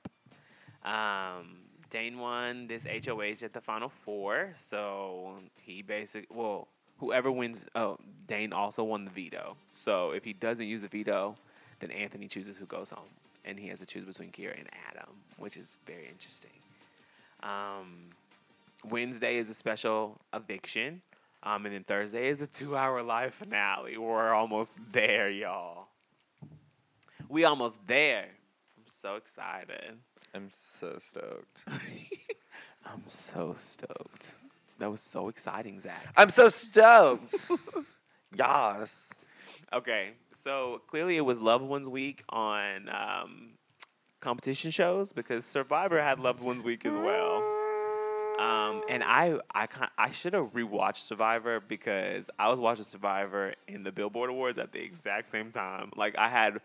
[0.84, 6.66] Um, Dane won this HOH at the final four, so he basically well,
[6.98, 7.66] whoever wins.
[7.74, 9.56] Oh, Dane also won the veto.
[9.72, 11.36] So if he doesn't use the veto,
[11.80, 13.08] then Anthony chooses who goes home,
[13.44, 16.50] and he has to choose between Kira and Adam, which is very interesting.
[17.42, 18.10] Um,
[18.84, 21.02] Wednesday is a special eviction,
[21.42, 23.96] um, and then Thursday is a two-hour live finale.
[23.96, 25.88] We're almost there, y'all.
[27.28, 28.28] We almost there.
[28.76, 29.98] I'm so excited.
[30.34, 31.64] I'm so stoked.
[32.86, 34.34] I'm so stoked.
[34.78, 36.06] That was so exciting, Zach.
[36.16, 37.50] I'm so stoked.
[38.36, 39.14] yes.
[39.72, 43.50] Okay, so clearly it was Loved Ones Week on um,
[44.20, 47.42] competition shows because Survivor had Loved Ones Week as well.
[48.38, 49.66] Um, and I I
[49.98, 54.70] I should have rewatched Survivor because I was watching Survivor in the Billboard Awards at
[54.72, 55.90] the exact same time.
[55.96, 56.60] Like I had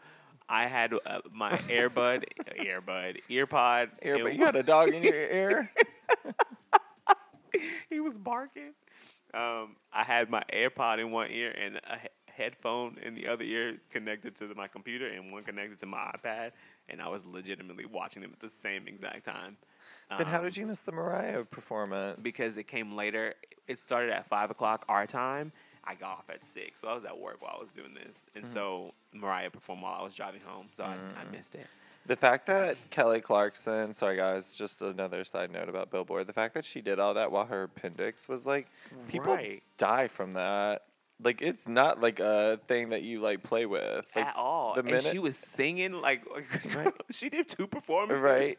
[0.47, 2.25] I had uh, my earbud
[2.59, 3.89] earbud earpod.
[4.03, 5.71] Ear, it but you got a dog in your ear?
[7.89, 8.73] he was barking.
[9.33, 13.43] Um, I had my AirPod in one ear and a he- headphone in the other
[13.43, 16.51] ear connected to the- my computer and one connected to my iPad,
[16.89, 19.57] and I was legitimately watching them at the same exact time.
[20.17, 22.19] then how Um, did you miss the Mariah performance?
[22.21, 23.33] Because it came later.
[23.67, 25.51] It started at five o'clock our time.
[25.85, 28.23] I got off at six, so I was at work while I was doing this,
[28.35, 31.67] and so Mariah performed while I was driving home, so I, I missed it.
[32.05, 36.27] The fact that Kelly Clarkson, sorry guys, just another side note about Billboard.
[36.27, 38.67] The fact that she did all that while her appendix was like,
[39.07, 39.63] people Right.
[39.77, 40.83] die from that.
[41.23, 44.05] Like it's not like a thing that you like play with.
[44.15, 44.73] Like, at all.
[44.73, 46.23] the and minute- she was singing like,
[47.11, 48.25] she did two performances.
[48.25, 48.57] right?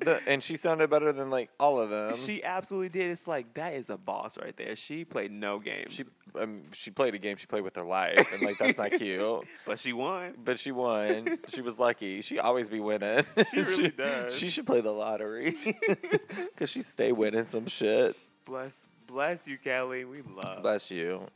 [0.00, 2.14] The, and she sounded better than like all of them.
[2.14, 3.10] She absolutely did.
[3.10, 4.76] It's like that is a boss right there.
[4.76, 6.04] She played no games, she
[6.38, 7.36] um, she played a game.
[7.36, 9.44] She played with her life, and like that's not cute.
[9.66, 10.34] but she won.
[10.44, 11.38] But she won.
[11.48, 12.20] She was lucky.
[12.20, 13.24] She always be winning.
[13.50, 14.36] She really does.
[14.36, 15.56] She should play the lottery
[16.36, 18.16] because she stay winning some shit.
[18.44, 20.04] Bless, bless you, Kelly.
[20.04, 20.62] We love.
[20.62, 21.26] Bless you.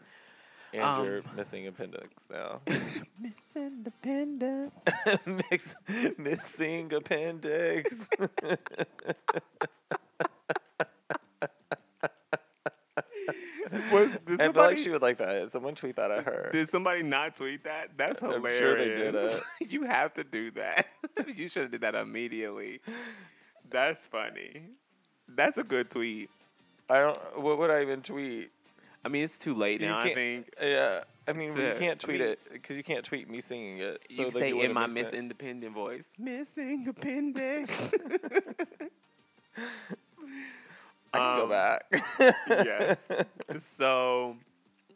[0.74, 2.60] And Um, you're missing appendix now.
[3.20, 4.72] missing appendix.
[5.26, 5.76] Mix,
[6.18, 8.08] missing appendix.
[13.92, 15.50] Was, did I feel like she would like that.
[15.50, 16.50] Someone tweet that at her.
[16.52, 17.90] did somebody not tweet that?
[17.96, 18.52] That's hilarious.
[18.52, 19.14] I'm sure they did
[19.68, 20.86] you have to do that.
[21.34, 22.80] you should have did that immediately.
[23.70, 24.62] That's funny.
[25.28, 26.30] That's a good tweet.
[26.90, 27.40] I don't.
[27.42, 28.50] What would I even tweet?
[29.05, 29.98] I mean, it's too late You now.
[29.98, 31.00] I think Yeah.
[31.26, 33.78] I mean, It's you can't I tweet mean- it because you can't tweet me singing
[33.78, 34.02] it.
[34.11, 35.12] So you say in my Miss.
[35.12, 37.94] Independent voice, missing appendix.
[41.12, 41.84] I can go Um, back.
[42.48, 43.11] yes.
[43.59, 44.36] So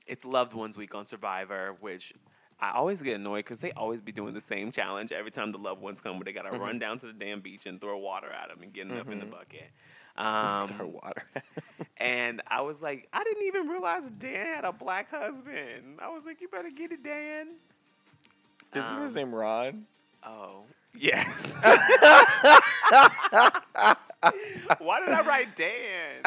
[0.07, 2.13] it's Loved Ones Week on Survivor, which
[2.61, 5.59] I always get annoyed because they always be doing the same challenge every time the
[5.59, 6.61] loved ones come, where they got to Mm-hmm.
[6.61, 9.09] run down to the damn beach and throw water at them and get it up
[9.11, 9.71] in the bucket.
[10.19, 11.23] Throw Um, water.
[11.99, 15.99] and I was like, I didn't even realize Dan had a black husband.
[16.01, 17.49] I was like, you better get it, Dan.
[18.75, 19.87] Isn't his Um, name Ron?
[20.25, 20.63] Oh.
[20.95, 21.59] Yes.
[24.79, 26.23] Why did I write Dan?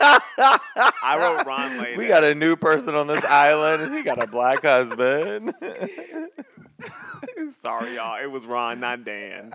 [0.00, 1.96] I wrote Ron later.
[1.98, 5.54] We got a new person on this island, and he got a black husband.
[7.50, 8.22] Sorry, y'all.
[8.22, 9.50] It was Ron, not Dan.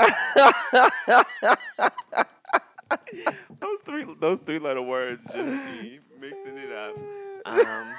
[4.30, 6.96] Those three letter words just be mixing it up.
[7.46, 7.94] Um,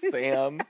[0.10, 0.60] Sam.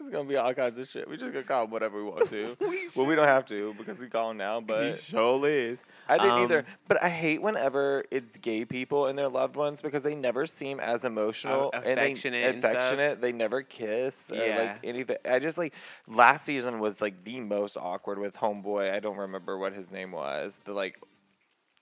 [0.00, 1.08] It's gonna be all kinds of shit.
[1.08, 2.56] We just gonna call him whatever we want to.
[2.68, 4.58] We well, we don't have to because we call him now.
[4.58, 5.84] he But sure is.
[6.08, 6.64] I didn't Um, either.
[6.88, 10.80] But I hate whenever it's gay people and their loved ones because they never seem
[10.80, 12.72] as emotional Uh, and they affectionate stuff.
[12.72, 13.20] affectionate.
[13.20, 15.18] They never kiss or like anything.
[15.28, 15.72] I just like
[16.08, 18.92] last season was like the most awkward with Homeboy.
[18.92, 20.58] I don't remember what his name was.
[20.64, 20.98] The like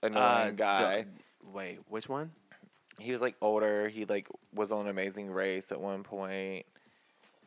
[0.02, 1.06] annoying Uh, the- guy.
[1.52, 2.32] Wait, which one?
[2.98, 3.88] he was like older.
[3.88, 6.66] He like was on Amazing Race at one point.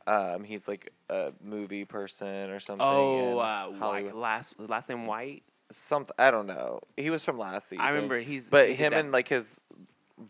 [0.06, 2.86] Um, he's like a movie person or something.
[2.86, 4.16] Oh, uh, White.
[4.16, 5.44] Last last name White.
[5.72, 6.16] something.
[6.18, 6.80] I don't know.
[6.98, 7.86] He was from last season.
[7.86, 8.50] I remember he's.
[8.50, 9.62] but he him that- and like his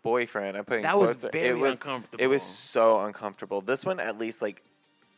[0.01, 0.57] boyfriend.
[0.57, 2.23] I'm putting That was very it was, uncomfortable.
[2.23, 3.61] It was so uncomfortable.
[3.61, 4.63] This one, at least, like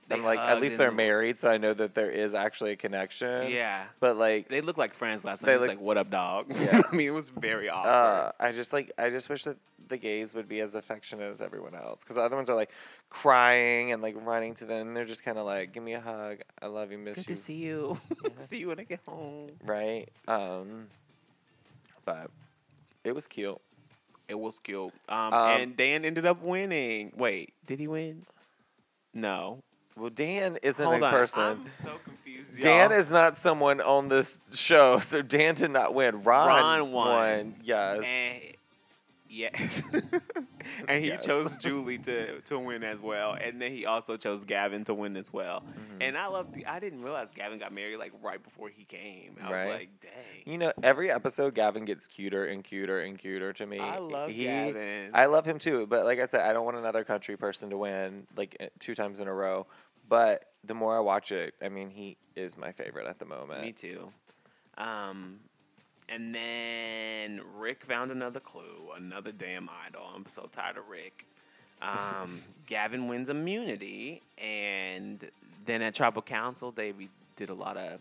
[0.08, 2.76] They I'm like, at least they're married, so I know that there is actually a
[2.76, 3.50] connection.
[3.50, 3.86] Yeah.
[4.00, 5.54] But like, They look like friends last They night.
[5.56, 6.54] It was look- like, what up, dog?
[6.60, 6.82] Yeah.
[6.92, 7.90] I mean, it was very awkward.
[7.90, 11.42] uh, I just like, I just wish that the gays would be as affectionate as
[11.42, 12.70] everyone else, because the other ones are like
[13.10, 14.94] crying and like running to them.
[14.94, 16.40] They're just kind of like, give me a hug.
[16.62, 17.36] I love you, miss Good you.
[17.36, 18.00] to see you.
[18.38, 19.52] See you when I get home.
[19.64, 20.08] right?
[20.28, 20.88] Um,
[22.04, 22.30] but
[23.04, 23.58] it was cute.
[24.28, 24.92] It was cute.
[25.10, 27.12] Um, Um, and Dan ended up winning.
[27.16, 28.26] Wait, did he win?
[29.14, 29.60] No.
[29.98, 31.12] Well, Dan isn't Hold a on.
[31.12, 31.42] person.
[31.44, 32.60] I'm so confused.
[32.62, 33.00] Dan y'all.
[33.00, 36.22] is not someone on this show, so Dan did not win.
[36.24, 37.56] Ron, Ron won.
[37.64, 38.02] Yes.
[38.06, 38.42] And,
[39.30, 39.82] yes.
[40.90, 41.26] and he Yes.
[41.26, 43.34] chose Julie to, to win as well.
[43.40, 45.62] And then he also chose Gavin to win as well.
[45.62, 46.02] Mm-hmm.
[46.02, 49.38] And I love the, I didn't realize Gavin got married like right before he came.
[49.42, 49.66] I Right.
[49.66, 50.12] was like, dang.
[50.52, 53.80] You know, every episode Gavin gets cuter and cuter and cuter to me.
[53.80, 55.12] I love he, Gavin.
[55.14, 57.78] I love him too, but like I said, I don't want another country person to
[57.78, 59.68] win like eh, two times in a row.
[60.08, 63.62] But the more I watch it, I mean, he is my favorite at the moment.
[63.62, 64.12] Me too.
[64.78, 65.40] Um,
[66.10, 70.04] and then Rick found another clue, another damn idol.
[70.14, 71.26] I'm so tired of Rick.
[71.82, 75.30] Um, Gavin wins immunity, and
[75.66, 76.94] then at Tribal Council, they
[77.36, 78.00] did a lot of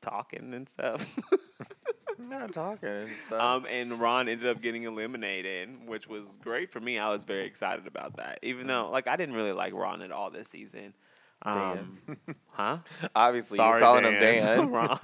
[0.00, 1.06] talking and stuff.
[2.18, 6.80] I'm not talking and um, and Ron ended up getting eliminated, which was great for
[6.80, 6.98] me.
[6.98, 10.10] I was very excited about that, even though like I didn't really like Ron at
[10.10, 10.94] all this season.
[11.42, 12.00] Um,
[12.48, 12.78] huh?
[13.14, 14.70] Obviously, Sorry, you're calling him Dan.
[14.70, 14.98] Ron,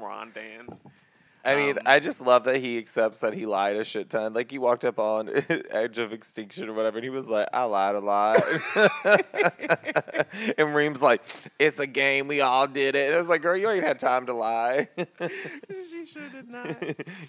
[0.00, 0.68] Ron Dan.
[1.46, 4.32] I mean, Um, I just love that he accepts that he lied a shit ton.
[4.34, 5.30] Like he walked up on
[5.70, 8.42] Edge of Extinction or whatever, and he was like, "I lied a lot."
[10.58, 11.22] and Reem's like,
[11.58, 12.28] "It's a game.
[12.28, 14.88] We all did it." And I was like, "Girl, you ain't had time to lie.
[14.98, 16.76] she sure did not.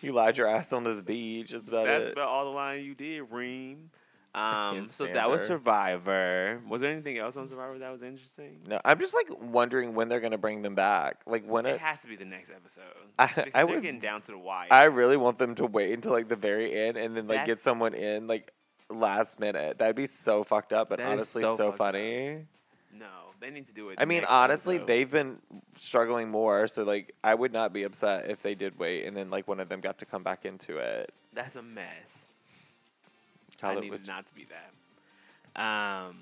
[0.01, 1.51] you lied your ass on this beach.
[1.51, 3.89] That's about That's it." about all the lying you did, Reem.
[4.35, 5.45] Um, so that was.
[5.45, 6.61] Survivor.
[6.67, 8.59] Was there anything else on Survivor that was interesting?
[8.67, 11.21] no, I'm just like wondering when they're gonna bring them back.
[11.25, 12.83] Like when It it, has to be the next episode.
[13.17, 14.67] I- I would- getting down to the wire.
[14.69, 17.59] I really want them to wait until like the very end and then like get
[17.59, 18.51] someone in like
[18.89, 19.79] last minute.
[19.79, 21.77] That'd be so fucked up, but honestly so so, fucked up.
[21.93, 22.45] funny.
[22.93, 23.05] no,
[23.39, 23.97] they need to do it.
[23.99, 24.87] I mean, honestly, episode.
[24.87, 25.39] they've been
[25.75, 29.29] struggling more, so like I would not be upset if they did wait and then
[29.31, 31.11] like one of them got to come back into it.
[31.33, 32.26] That's a mess.
[33.59, 35.61] Call I it needed not to be that.
[35.61, 36.17] Um,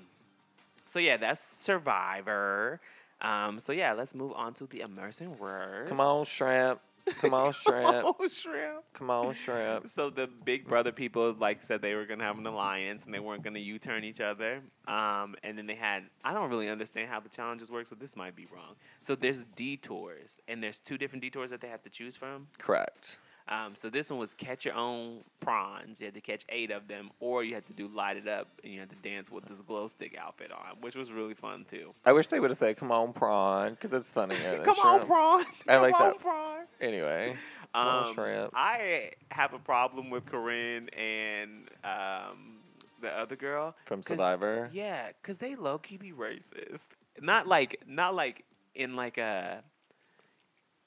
[0.84, 2.80] so yeah, that's Survivor.
[3.20, 5.88] Um, so yeah, let's move on to the immersion words.
[5.88, 6.80] Come on, shrimp.
[7.20, 8.04] Come on, shrimp.
[8.04, 8.82] Oh, shrimp.
[8.92, 9.88] Come on, shrimp.
[9.88, 13.20] So the Big Brother people like said they were gonna have an alliance and they
[13.20, 14.60] weren't gonna U-turn each other.
[14.86, 18.16] Um, and then they had I don't really understand how the challenges work, so this
[18.16, 18.74] might be wrong.
[19.00, 22.48] So there's detours and there's two different detours that they have to choose from.
[22.58, 23.18] Correct.
[23.48, 26.00] Um, so this one was catch your own prawns.
[26.00, 28.48] You had to catch eight of them, or you had to do light it up
[28.64, 31.64] and you had to dance with this glow stick outfit on, which was really fun
[31.68, 31.94] too.
[32.04, 34.10] I wish they would have said "Come on, prawn" because it's.
[34.16, 35.44] Than Come on, prawn.
[35.68, 36.18] I Come like on, that.
[36.20, 36.58] prawn.
[36.80, 37.36] Anyway,
[37.74, 38.50] Um, shrimp.
[38.54, 42.56] I have a problem with Corinne and um,
[43.02, 44.70] the other girl from Survivor.
[44.72, 46.96] Yeah, because they low key be racist.
[47.20, 48.44] Not like not like
[48.74, 49.62] in like a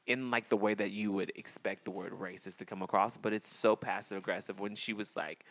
[0.10, 3.32] in like the way that you would expect the word racist to come across, but
[3.32, 5.46] it's so passive aggressive when she was like,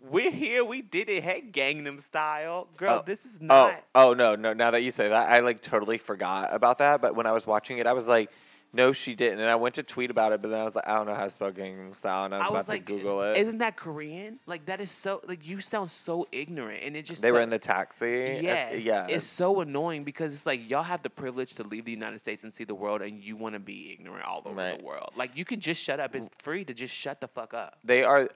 [0.00, 2.98] "We're here, we did it, hey Gangnam Style, girl.
[3.00, 4.52] Oh, this is Oh, not." oh no, no.
[4.52, 7.00] Now that you say that, I like totally forgot about that.
[7.00, 8.30] But when I was watching it, I was like,
[8.72, 10.86] "No, she didn't." And I went to tweet about it, but then I was like,
[10.86, 12.72] "I don't know how to spell Gangnam Style," and I was I about was to
[12.72, 13.36] like, Google it.
[13.38, 14.38] "Isn't that Korean?
[14.46, 17.40] Like that is so like you sound so ignorant, and it just they so, were
[17.40, 18.38] in the taxi.
[18.42, 19.06] Yes, yeah.
[19.08, 22.42] it's so annoying because it's like y'all have the privilege to leave the United States
[22.44, 24.78] and see the world, and you want to be ignorant all over Right.
[24.78, 25.10] the world.
[25.16, 26.14] Like you can just shut up.
[26.14, 27.78] It's free to just shut the fuck up.
[27.84, 28.28] They are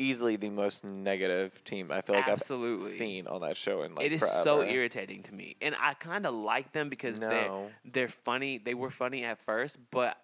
[0.00, 2.84] easily the most negative team I feel like Absolutely.
[2.84, 4.42] I've seen on that show in like it is forever.
[4.42, 7.70] so irritating to me, and I kind of like them because they're No.
[7.84, 8.58] they're funny.
[8.58, 10.16] They were funny at first, but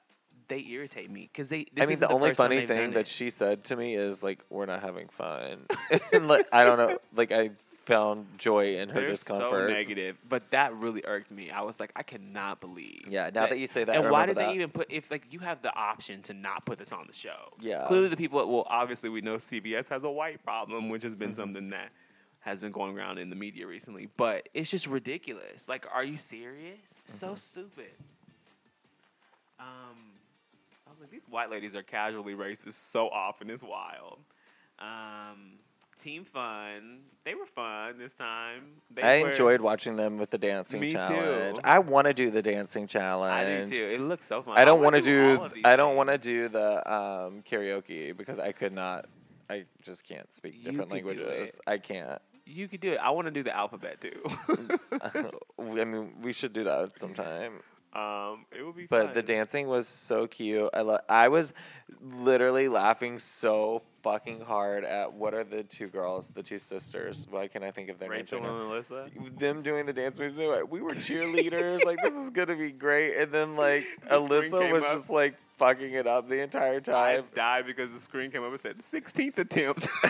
[0.49, 1.65] they irritate me because they.
[1.65, 3.07] This I mean, isn't the only funny thing that it.
[3.09, 5.67] she said to me is like, "We're not having fun,"
[6.13, 7.51] and like I don't know, like I
[7.87, 9.47] found joy in her They're discomfort.
[9.49, 11.51] so negative, but that really irked me.
[11.51, 13.05] I was like, I cannot believe.
[13.09, 15.39] Yeah, now that you say that, and why did they even put if like you
[15.39, 17.53] have the option to not put this on the show?
[17.61, 17.85] Yeah.
[17.87, 18.45] Clearly, the people.
[18.53, 21.37] Well, obviously, we know CBS has a white problem, which has been Mm-hmm.
[21.41, 21.91] something that
[22.41, 24.09] has been going around in the media recently.
[24.17, 25.69] But it's just ridiculous.
[25.69, 27.01] Like, are you serious?
[27.05, 27.37] So Mm-hmm.
[27.37, 27.91] stupid.
[29.59, 30.13] Um,
[30.87, 33.49] I was like, these white ladies are casually racist so often.
[33.51, 34.19] It's wild.
[34.79, 35.59] Um,
[35.99, 37.01] Team Fun.
[37.25, 38.63] They were fun this time.
[38.91, 40.99] They I were- enjoyed watching them with the dancing Me too.
[40.99, 41.59] challenge.
[41.65, 43.33] I want to do the dancing challenge.
[43.33, 43.85] I do too.
[43.85, 44.57] It looks so fun.
[44.57, 45.43] I don't want do.
[45.43, 49.07] of these I don't want to do the um, karaoke because I could not.
[49.51, 51.59] I just can't speak different languages.
[51.67, 52.21] I can't.
[52.45, 52.99] You could do it.
[52.99, 54.23] I want to do the alphabet too.
[55.03, 57.55] I mean, we should do that sometime.
[57.93, 58.87] um, it would be.
[58.87, 60.71] But the dancing was so cute.
[60.73, 61.53] I lo- I was
[62.01, 67.27] literally laughing so fucking hard at what are the two girls, the two sisters?
[67.29, 69.11] Why can't I think of their names Rachel and Elissa.
[69.37, 70.37] them doing the dance moves.
[70.37, 71.85] They were, we were cheerleaders.
[71.85, 73.17] like this is gonna be great.
[73.17, 74.93] And then like The Elissa was up.
[74.93, 77.25] just like fucking it up the entire time.
[77.33, 79.89] I died because the screen came up and said 16th attempt.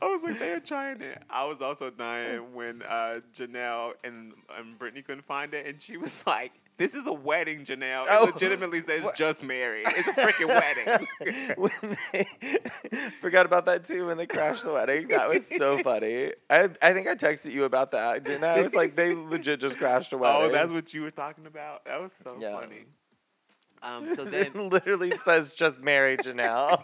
[0.00, 1.22] I was like, they are trying it.
[1.28, 5.96] I was also dying when uh, Janelle and, and Britney couldn't find it, and she
[5.98, 9.16] was like, "This is a wedding, Janelle." It Oh, legitimately says what?
[9.16, 11.54] "just married." It's a freaking wedding.
[11.56, 12.24] when they
[13.20, 15.08] forgot about that too when they crashed the wedding.
[15.08, 16.32] That was so funny.
[16.50, 18.58] I I think I texted you about that, didn't I?
[18.58, 20.50] I was like, they legit just crashed a wedding.
[20.50, 21.84] oh, that's what you were talking about.
[21.84, 22.58] That was so Yeah.
[22.58, 22.84] funny.
[23.82, 26.82] Um, so it then, literally says just married Janelle.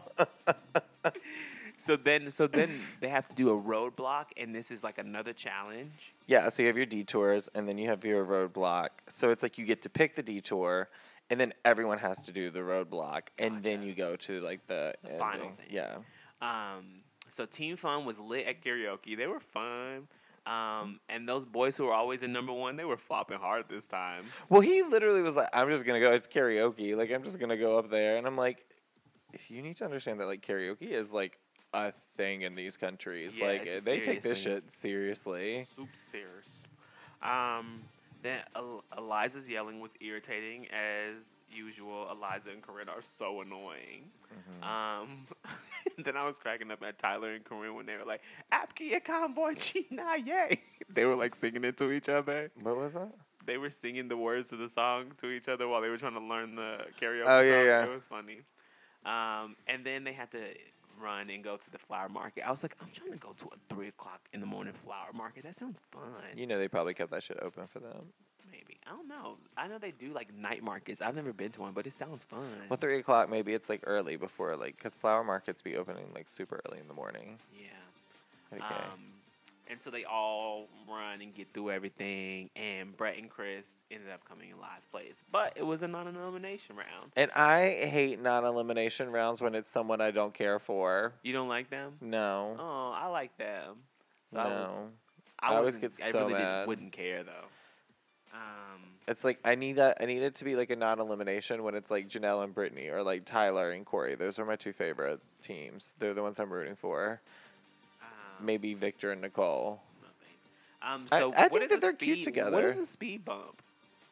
[1.81, 2.71] So then, so then
[3.01, 6.13] they have to do a roadblock, and this is like another challenge.
[6.27, 8.89] Yeah, so you have your detours and then you have your roadblock.
[9.09, 10.91] So it's like you get to pick the detour
[11.31, 14.95] and then everyone has to do the roadblock and then you go to like the,
[15.03, 15.67] The final thing.
[15.71, 15.97] Yeah.
[16.43, 19.17] Um, so Team Fun was lit at karaoke.
[19.17, 20.07] They were fun.
[20.47, 23.87] Um, and those boys who were always in number one, they were flopping hard this
[23.87, 24.25] time.
[24.49, 26.13] Well, he literally was like, I'm just going to go.
[26.13, 26.97] It's karaoke.
[26.97, 28.17] Like, I'm just going to go up there.
[28.17, 28.67] And I'm like,
[29.49, 31.39] you need to understand that like karaoke is like
[31.73, 33.39] a thing in these countries.
[33.39, 35.67] Yeah, like, they take this serious shit seriously.
[35.75, 36.65] Super serious.
[37.23, 37.83] Um,
[38.23, 42.09] then El- Eliza's yelling was irritating as usual.
[42.11, 44.11] Eliza and Corinne are so annoying.
[44.33, 45.03] Mm-hmm.
[45.03, 45.27] Um,
[46.05, 49.55] then I was cracking up at Tyler and Corinne when they were like, "Apki convoy
[49.57, 50.61] China, yay!"
[50.93, 52.51] They were like singing it to each other.
[52.61, 53.13] What was that?
[53.47, 56.15] they were singing the words to the song to each other while they were trying
[56.15, 57.85] to learn the karaoke Oh, yeah, yeah.
[57.85, 58.41] It was funny.
[59.05, 60.41] Um, and then they had to
[61.01, 62.47] run and go to the flower market.
[62.47, 65.13] I was like, I'm trying to go to a three o'clock in the morning flower
[65.15, 65.45] market.
[65.45, 66.03] That sounds fun.
[66.37, 68.07] You know, they probably kept that shit open for them.
[68.51, 69.37] Maybe I don't know.
[69.57, 71.01] I know they do like night markets.
[71.01, 72.41] I've never been to one, but it sounds fun.
[72.69, 76.29] Well, three o'clock, maybe it's like early before, like, because flower markets be opening like
[76.29, 77.39] super early in the morning.
[77.57, 77.69] yeah.
[78.53, 78.65] Okay.
[78.65, 79.10] Um,
[79.71, 82.51] and so they all run and get through everything.
[82.57, 86.77] And Brett and Chris ended up coming in last place, but it was a non-elimination
[86.77, 87.13] round.
[87.17, 91.13] And I hate non-elimination rounds when it's someone I don't care for.
[91.23, 91.93] You don't like them?
[92.01, 93.77] No, Oh, I like them.
[94.27, 94.79] So I was.
[94.79, 94.89] no.
[95.41, 96.69] I, I always get I so really didn't- mad.
[96.69, 97.47] wouldn't care though.
[98.33, 99.99] Um, It's like I need that.
[100.01, 103.03] I need it to be like a non-elimination when it's like Janelle and Britney or
[103.03, 104.17] like Tyler and Korey.
[104.17, 105.95] Those are my two favorite teams.
[105.99, 107.21] They're the ones I'm rooting for.
[108.43, 109.83] Maybe Victor and Nicole.
[110.83, 112.53] Um, I- so I what think is that a they're cute together.
[112.53, 113.63] What is a speed bump?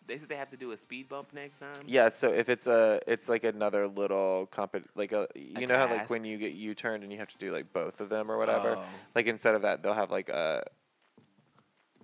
[0.06, 1.84] They said they have to do a speed bump next time.
[1.86, 2.08] Yeah.
[2.08, 6.08] So if it's a, it's like another little comp, like a, you know how like
[6.08, 8.76] when you get U-turned and you have to do like both of them or whatever.
[8.78, 8.84] Oh.
[9.14, 10.64] Like instead of that, they'll have like a.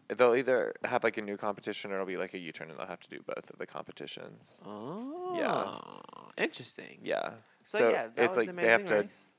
[0.08, 2.86] They'll either have like a new competition or it'll be like a U-turn and they'll
[2.86, 4.60] have to do both of the competitions.
[4.66, 5.34] Oh.
[6.36, 6.98] yeah, Interesting.
[7.02, 7.30] Yeah.
[7.62, 9.30] So, So, yeah, it's like the they have to Race.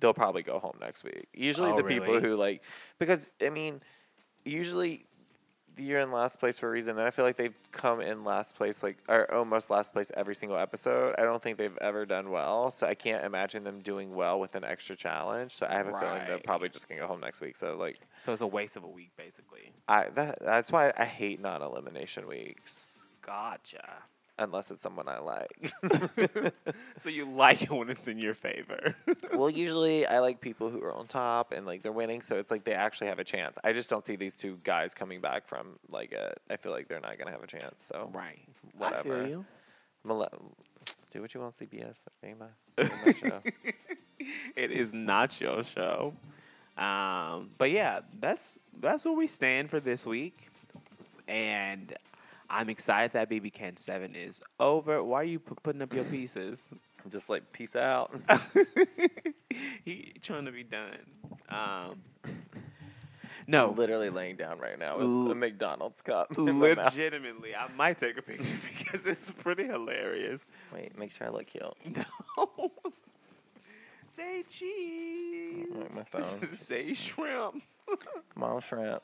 [0.00, 1.26] They'll probably go home next week.
[1.34, 2.62] Usually Oh, the people who like
[2.98, 3.80] because I mean,
[4.44, 5.06] usually
[5.76, 8.54] you're in last place for a reason, and I feel like they've come in last
[8.54, 11.14] place like or almost last place every single episode.
[11.18, 14.54] I don't think they've ever done well, so I can't imagine them doing well with
[14.54, 15.52] an extra challenge.
[15.52, 17.56] So I have a feeling they're probably just gonna go home next week.
[17.56, 19.72] So like So it's a waste of a week, basically.
[19.88, 22.98] I that that's why I hate non elimination weeks.
[23.20, 23.88] Gotcha.
[24.38, 25.72] Unless it's someone I like.
[26.96, 28.94] So you like it when it's in your favor.
[29.34, 32.50] well, usually I like people who are on top and like they're winning, so it's
[32.50, 33.58] like they actually have a chance.
[33.64, 36.34] I just don't see these two guys coming back from like a.
[36.48, 37.84] I feel like they're not gonna have a chance.
[37.84, 38.38] So right.
[38.46, 39.18] I Whatever.
[39.20, 39.44] feel you.
[40.04, 40.28] Male-
[41.10, 42.02] do what you want, CBS.
[42.22, 42.46] Ain't my,
[42.78, 43.42] ain't my show.
[44.56, 46.14] it is not your show.
[46.78, 50.48] Um, but yeah, that's that's where we stand for this week,
[51.28, 51.94] and
[52.50, 55.02] I'm excited that BB Can Seven is over.
[55.02, 56.70] Why are you pu- putting up your pieces?
[57.04, 58.12] I'm just like peace out.
[59.84, 60.98] he trying to be done.
[61.48, 62.02] Um,
[63.46, 66.28] no, literally laying down right now with L- a McDonald's cup.
[66.38, 66.94] in my mouth.
[66.94, 70.48] legitimately, I might take a picture because it's pretty hilarious.
[70.72, 71.64] Wait, make sure I look cute.
[72.36, 72.72] No.
[74.08, 75.66] Say cheese.
[75.74, 76.22] Alright, my phone.
[76.22, 77.62] Say shrimp.
[78.32, 79.02] Come on, shrimp.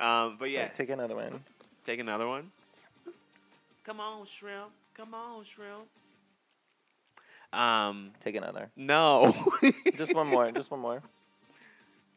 [0.00, 1.44] Um, but yeah, take another one.
[1.84, 2.50] take another one.
[3.84, 4.70] Come on, shrimp.
[4.96, 5.88] Come on, shrimp.
[7.52, 8.70] Um, Take another.
[8.76, 9.34] no.
[9.96, 10.50] Just one more.
[10.50, 11.02] Just one more.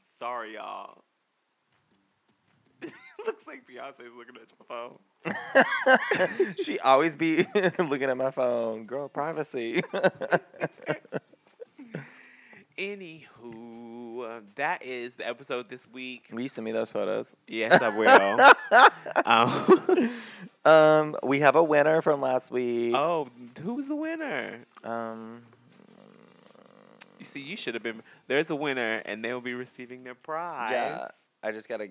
[0.01, 1.03] Sorry, y'all.
[3.25, 6.55] Looks like Beyonce's looking at your phone.
[6.63, 7.45] she always be
[7.79, 8.85] looking at my phone.
[8.85, 9.81] Girl, privacy.
[12.77, 13.86] Anywho,
[14.21, 16.25] uh, that is the episode this week.
[16.31, 17.35] Will you send me those photos?
[17.47, 18.39] Yes, I will.
[19.25, 20.09] um,
[20.65, 22.93] Um, we have a winner from last week.
[22.93, 23.29] oh,
[23.61, 24.65] who was the winner?
[24.83, 25.43] Um,
[27.19, 28.03] You see, you should have been.
[28.27, 30.71] There's a winner, and they will be receiving their prize.
[30.73, 31.07] yeah,
[31.41, 31.87] I just gotta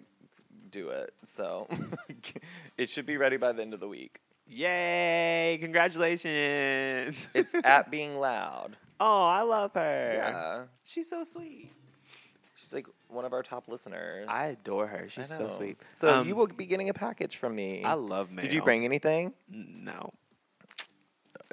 [0.70, 1.14] do it.
[1.24, 1.68] So
[2.76, 4.20] it should be ready by the end of the week.
[4.46, 5.58] Yay!
[5.60, 7.28] Congratulations.
[7.34, 8.76] It's at being loud.
[9.00, 10.10] oh, I love her.
[10.14, 11.72] Yeah, She's so sweet.
[12.66, 14.26] She's like one of our top listeners.
[14.28, 15.08] I adore her.
[15.08, 15.78] She's so sweet.
[15.92, 17.84] So Um, you will be getting a package from me.
[17.84, 18.42] I love mail.
[18.44, 19.32] Did you bring anything?
[19.48, 20.12] No.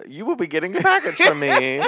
[0.08, 1.80] You will be getting a package from me.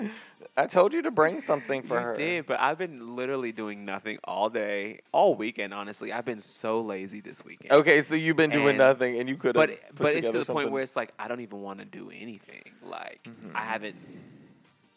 [0.56, 2.14] I told you to bring something for you her.
[2.14, 5.74] did, but I've been literally doing nothing all day, all weekend.
[5.74, 7.72] Honestly, I've been so lazy this weekend.
[7.72, 9.68] Okay, so you've been doing And- nothing, and you could have.
[9.68, 12.10] but but it's to the point where it's like I don't even want to do
[12.14, 12.62] anything.
[12.84, 13.96] Like I haven't.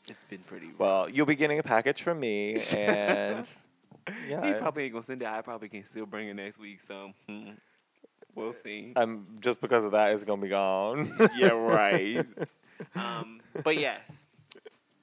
[0.08, 0.70] It's been pretty.
[0.78, 3.52] Well, you'll be getting a package from me, and
[4.28, 5.28] yeah, he probably ain't gonna send it.
[5.28, 6.82] I probably can still bring it next week.
[6.82, 7.52] So hmm,
[8.36, 8.93] we'll see.
[8.95, 11.14] I'm just because of that, it's gonna be gone.
[11.38, 12.26] yeah, right.
[12.95, 14.26] Um, but yes,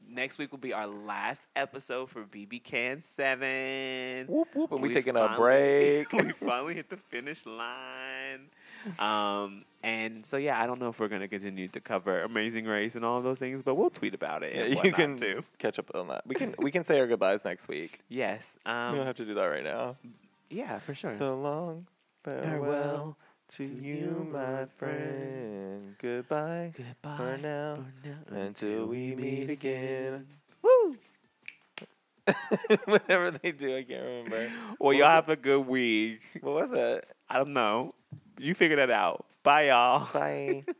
[0.08, 4.26] next week will be our last episode for BB Can Seven.
[4.26, 6.12] whoop whoop, and we, We taking a break.
[6.12, 8.50] we finally hit the finish line.
[8.98, 12.94] Um, and so yeah, I don't know if we're gonna continue to cover Amazing Race
[12.96, 14.54] and all of those things, but we'll tweet about it.
[14.54, 15.44] Yeah, you can too.
[15.58, 16.26] catch up on that.
[16.26, 18.00] We can we can say our goodbyes next week.
[18.08, 18.58] Yes.
[18.66, 19.96] we Um, don't have to do that right now.
[20.50, 21.10] yeah, for sure.
[21.10, 21.86] So long,
[22.24, 23.16] farewell, Farewell
[23.50, 25.94] to to you, you, my friend.
[25.98, 27.78] Goodbye goodbye for now,
[28.28, 30.26] until we meet again.
[30.62, 30.96] Woo!
[32.84, 34.36] Whatever they do, I can't remember.
[34.36, 36.20] Well, What y'all have a good week.
[36.42, 37.06] What was it?
[37.28, 37.94] I don't know.
[38.38, 39.26] You figure that out.
[39.42, 40.08] Bye, y'all.
[40.12, 40.64] Bye.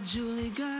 [0.00, 0.77] Julie girl,